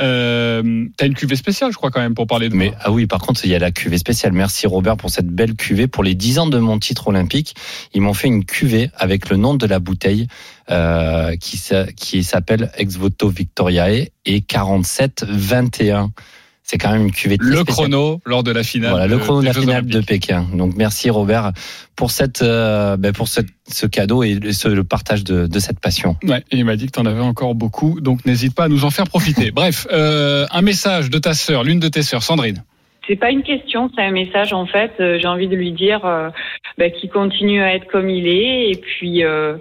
[0.00, 3.06] Euh, T'as une cuvée spéciale, je crois, quand même, pour parler de Mais ah oui,
[3.06, 4.32] par contre, il y a la cuvée spéciale.
[4.32, 5.88] Merci Robert pour cette belle cuvée.
[5.88, 7.56] Pour les 10 ans de mon titre olympique,
[7.94, 10.28] ils m'ont fait une cuvée avec le nom de la bouteille
[10.70, 16.10] euh, qui s'appelle Ex Voto Victoriae et 47-21.
[16.70, 17.64] C'est quand même une cuvée Le spéciale.
[17.64, 18.90] chrono lors de la finale.
[18.90, 20.00] Voilà, le de- chrono de la Jeux finale de.
[20.02, 20.44] Pékin.
[20.52, 21.52] Donc merci Robert
[21.96, 25.80] pour cette, euh, ben, pour ce, ce cadeau et ce, le partage de, de cette
[25.80, 26.16] passion.
[26.24, 28.68] Ouais, et il m'a dit que tu en avais encore beaucoup, donc n'hésite pas à
[28.68, 29.50] nous en faire profiter.
[29.54, 32.62] Bref, euh, un message de ta sœur, l'une de tes sœurs, Sandrine.
[33.06, 34.92] C'est pas une question, c'est un message en fait.
[35.00, 36.28] Euh, J'ai envie de lui dire euh,
[36.76, 39.56] bah, qu'il continue à être comme il est et puis euh,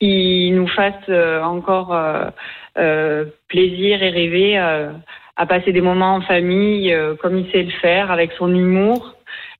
[0.00, 2.30] qu'il nous fasse euh, encore euh,
[2.78, 4.90] euh, plaisir et rêver euh,
[5.38, 9.14] à passer des moments en famille euh, comme il sait le faire avec son humour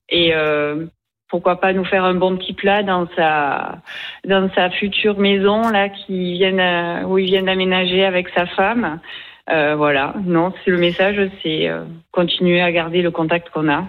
[0.09, 0.85] et euh,
[1.29, 3.77] pourquoi pas nous faire un bon petit plat dans sa
[4.25, 8.99] dans sa future maison là qui viennent euh, où ils viennent d'aménager avec sa femme.
[9.49, 13.85] Euh, voilà, non, c'est le message, c'est euh, continuer à garder le contact qu'on a.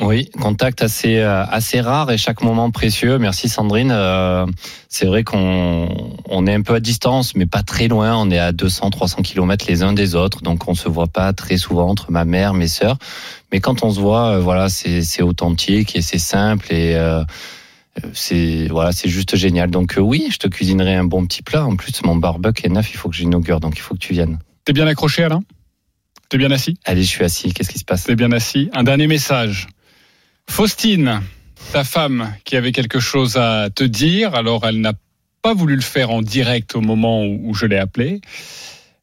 [0.00, 3.18] Oui, contact assez euh, assez rare et chaque moment précieux.
[3.18, 3.90] Merci Sandrine.
[3.92, 4.46] Euh,
[4.88, 5.88] c'est vrai qu'on
[6.26, 8.16] on est un peu à distance, mais pas très loin.
[8.16, 11.58] On est à 200-300 kilomètres les uns des autres, donc on se voit pas très
[11.58, 12.96] souvent entre ma mère, mes sœurs.
[13.52, 17.22] Mais quand on se voit, euh, voilà, c'est c'est authentique et c'est simple et euh,
[18.14, 19.70] c'est voilà, c'est juste génial.
[19.70, 21.66] Donc oui, je te cuisinerai un bon petit plat.
[21.66, 22.90] En plus, mon barbecue est neuf.
[22.90, 24.38] Il faut que j'inaugure, donc il faut que tu viennes.
[24.64, 25.42] T'es bien accroché, Alain?
[26.30, 26.78] T'es bien assis?
[26.86, 27.52] Allez, je suis assis.
[27.52, 28.04] Qu'est-ce qui se passe?
[28.04, 28.70] T'es bien assis.
[28.72, 29.66] Un dernier message.
[30.50, 31.22] Faustine,
[31.72, 34.92] ta femme, qui avait quelque chose à te dire, alors elle n'a
[35.42, 38.20] pas voulu le faire en direct au moment où, je l'ai appelée.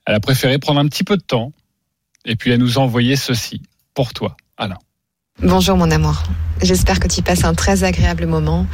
[0.05, 1.53] Elle a préféré prendre un petit peu de temps
[2.25, 3.61] et puis elle nous a envoyé ceci
[3.95, 4.77] pour toi, Alain.
[5.41, 6.21] Bonjour mon amour.
[6.61, 8.67] J'espère que tu passes un très agréable moment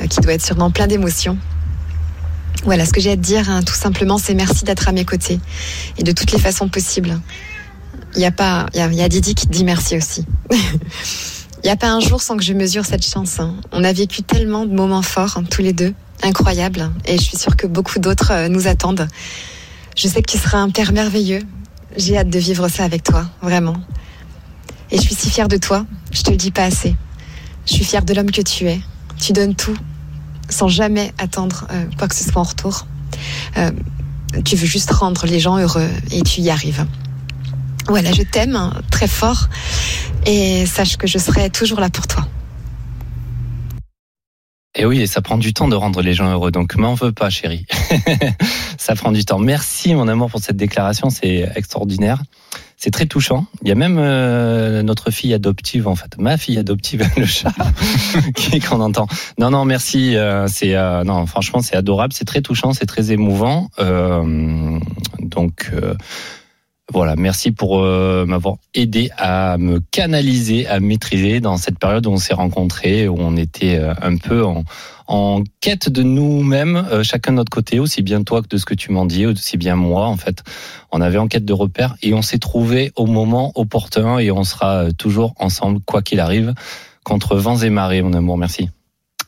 [0.00, 1.36] euh, qui doit être sûrement plein d'émotions.
[2.64, 5.04] Voilà, ce que j'ai à te dire, hein, tout simplement, c'est merci d'être à mes
[5.04, 5.40] côtés
[5.98, 7.20] et de toutes les façons possibles.
[8.14, 10.24] Il y a pas, il y a Didi qui te dit merci aussi.
[11.62, 13.38] Il n'y a pas un jour sans que je mesure cette chance.
[13.38, 13.54] hein.
[13.72, 15.92] On a vécu tellement de moments forts, hein, tous les deux,
[16.22, 19.06] incroyables, et je suis sûre que beaucoup d'autres euh, nous attendent.
[19.96, 21.42] Je sais que tu seras un père merveilleux.
[21.96, 23.76] J'ai hâte de vivre ça avec toi, vraiment.
[24.90, 26.96] Et je suis si fière de toi, je te le dis pas assez.
[27.66, 28.80] Je suis fière de l'homme que tu es.
[29.18, 29.76] Tu donnes tout,
[30.48, 32.86] sans jamais attendre euh, quoi que ce soit en retour.
[33.58, 33.70] Euh,
[34.44, 36.86] tu veux juste rendre les gens heureux et tu y arrives.
[37.88, 39.48] Voilà, je t'aime très fort
[40.26, 42.26] et sache que je serai toujours là pour toi.
[44.76, 47.10] Et oui, et ça prend du temps de rendre les gens heureux, donc m'en veux
[47.10, 47.66] pas, chérie.
[48.78, 49.40] ça prend du temps.
[49.40, 52.22] Merci, mon amour, pour cette déclaration, c'est extraordinaire.
[52.76, 53.46] C'est très touchant.
[53.62, 57.52] Il y a même euh, notre fille adoptive, en fait, ma fille adoptive, le chat,
[58.70, 59.08] qu'on entend.
[59.38, 60.16] Non, non, merci.
[60.16, 63.70] euh, c'est euh, non, franchement, c'est adorable, c'est très touchant, c'est très émouvant.
[65.18, 65.70] Donc.
[66.92, 72.10] Voilà, merci pour euh, m'avoir aidé à me canaliser, à maîtriser dans cette période où
[72.10, 74.64] on s'est rencontrés, où on était euh, un peu en,
[75.06, 78.64] en quête de nous-mêmes, euh, chacun de notre côté, aussi bien toi que de ce
[78.64, 80.42] que tu m'en dis, aussi bien moi, en fait.
[80.90, 84.42] On avait en quête de repères et on s'est trouvé au moment opportun et on
[84.42, 86.54] sera toujours ensemble, quoi qu'il arrive,
[87.04, 88.36] contre vents et marées, mon amour.
[88.36, 88.68] Merci.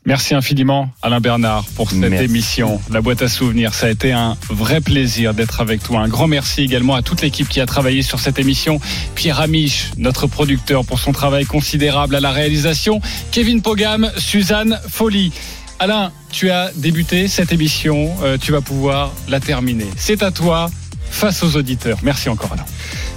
[0.05, 2.25] Merci infiniment, Alain Bernard, pour cette Merci.
[2.25, 2.81] émission.
[2.91, 6.01] La boîte à souvenirs, ça a été un vrai plaisir d'être avec toi.
[6.01, 8.81] Un grand merci également à toute l'équipe qui a travaillé sur cette émission.
[9.15, 13.01] Pierre Amiche, notre producteur, pour son travail considérable à la réalisation.
[13.31, 15.33] Kevin Pogam, Suzanne Folly.
[15.79, 19.87] Alain, tu as débuté cette émission, euh, tu vas pouvoir la terminer.
[19.97, 20.69] C'est à toi,
[21.11, 21.99] face aux auditeurs.
[22.03, 22.65] Merci encore, Alain.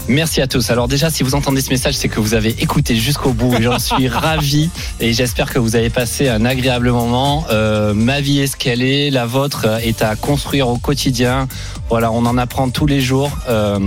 [0.07, 0.69] Merci à tous.
[0.69, 3.55] Alors déjà, si vous entendez ce message, c'est que vous avez écouté jusqu'au bout.
[3.59, 7.45] J'en suis ravi et j'espère que vous avez passé un agréable moment.
[7.49, 11.47] Euh, ma vie est ce qu'elle est, la vôtre est à construire au quotidien.
[11.89, 13.31] Voilà, on en apprend tous les jours.
[13.49, 13.79] Euh,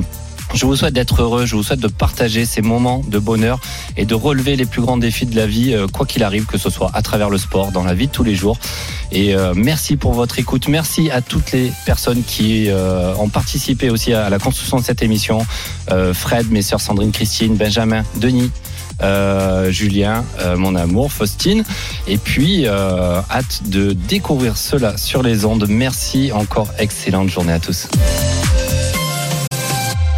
[0.55, 3.61] je vous souhaite d'être heureux, je vous souhaite de partager ces moments de bonheur
[3.96, 6.59] et de relever les plus grands défis de la vie, euh, quoi qu'il arrive, que
[6.59, 8.59] ce soit à travers le sport, dans la vie de tous les jours.
[9.12, 10.68] Et euh, merci pour votre écoute.
[10.68, 15.03] Merci à toutes les personnes qui euh, ont participé aussi à la construction de cette
[15.03, 15.46] émission.
[16.12, 18.51] Fred, mes sœurs Sandrine, Christine, Benjamin, Denis.
[19.70, 20.24] Julien,
[20.57, 21.62] mon amour, Faustine.
[22.09, 25.66] Et puis, hâte de découvrir cela sur les ondes.
[25.68, 27.88] Merci encore, excellente journée à tous.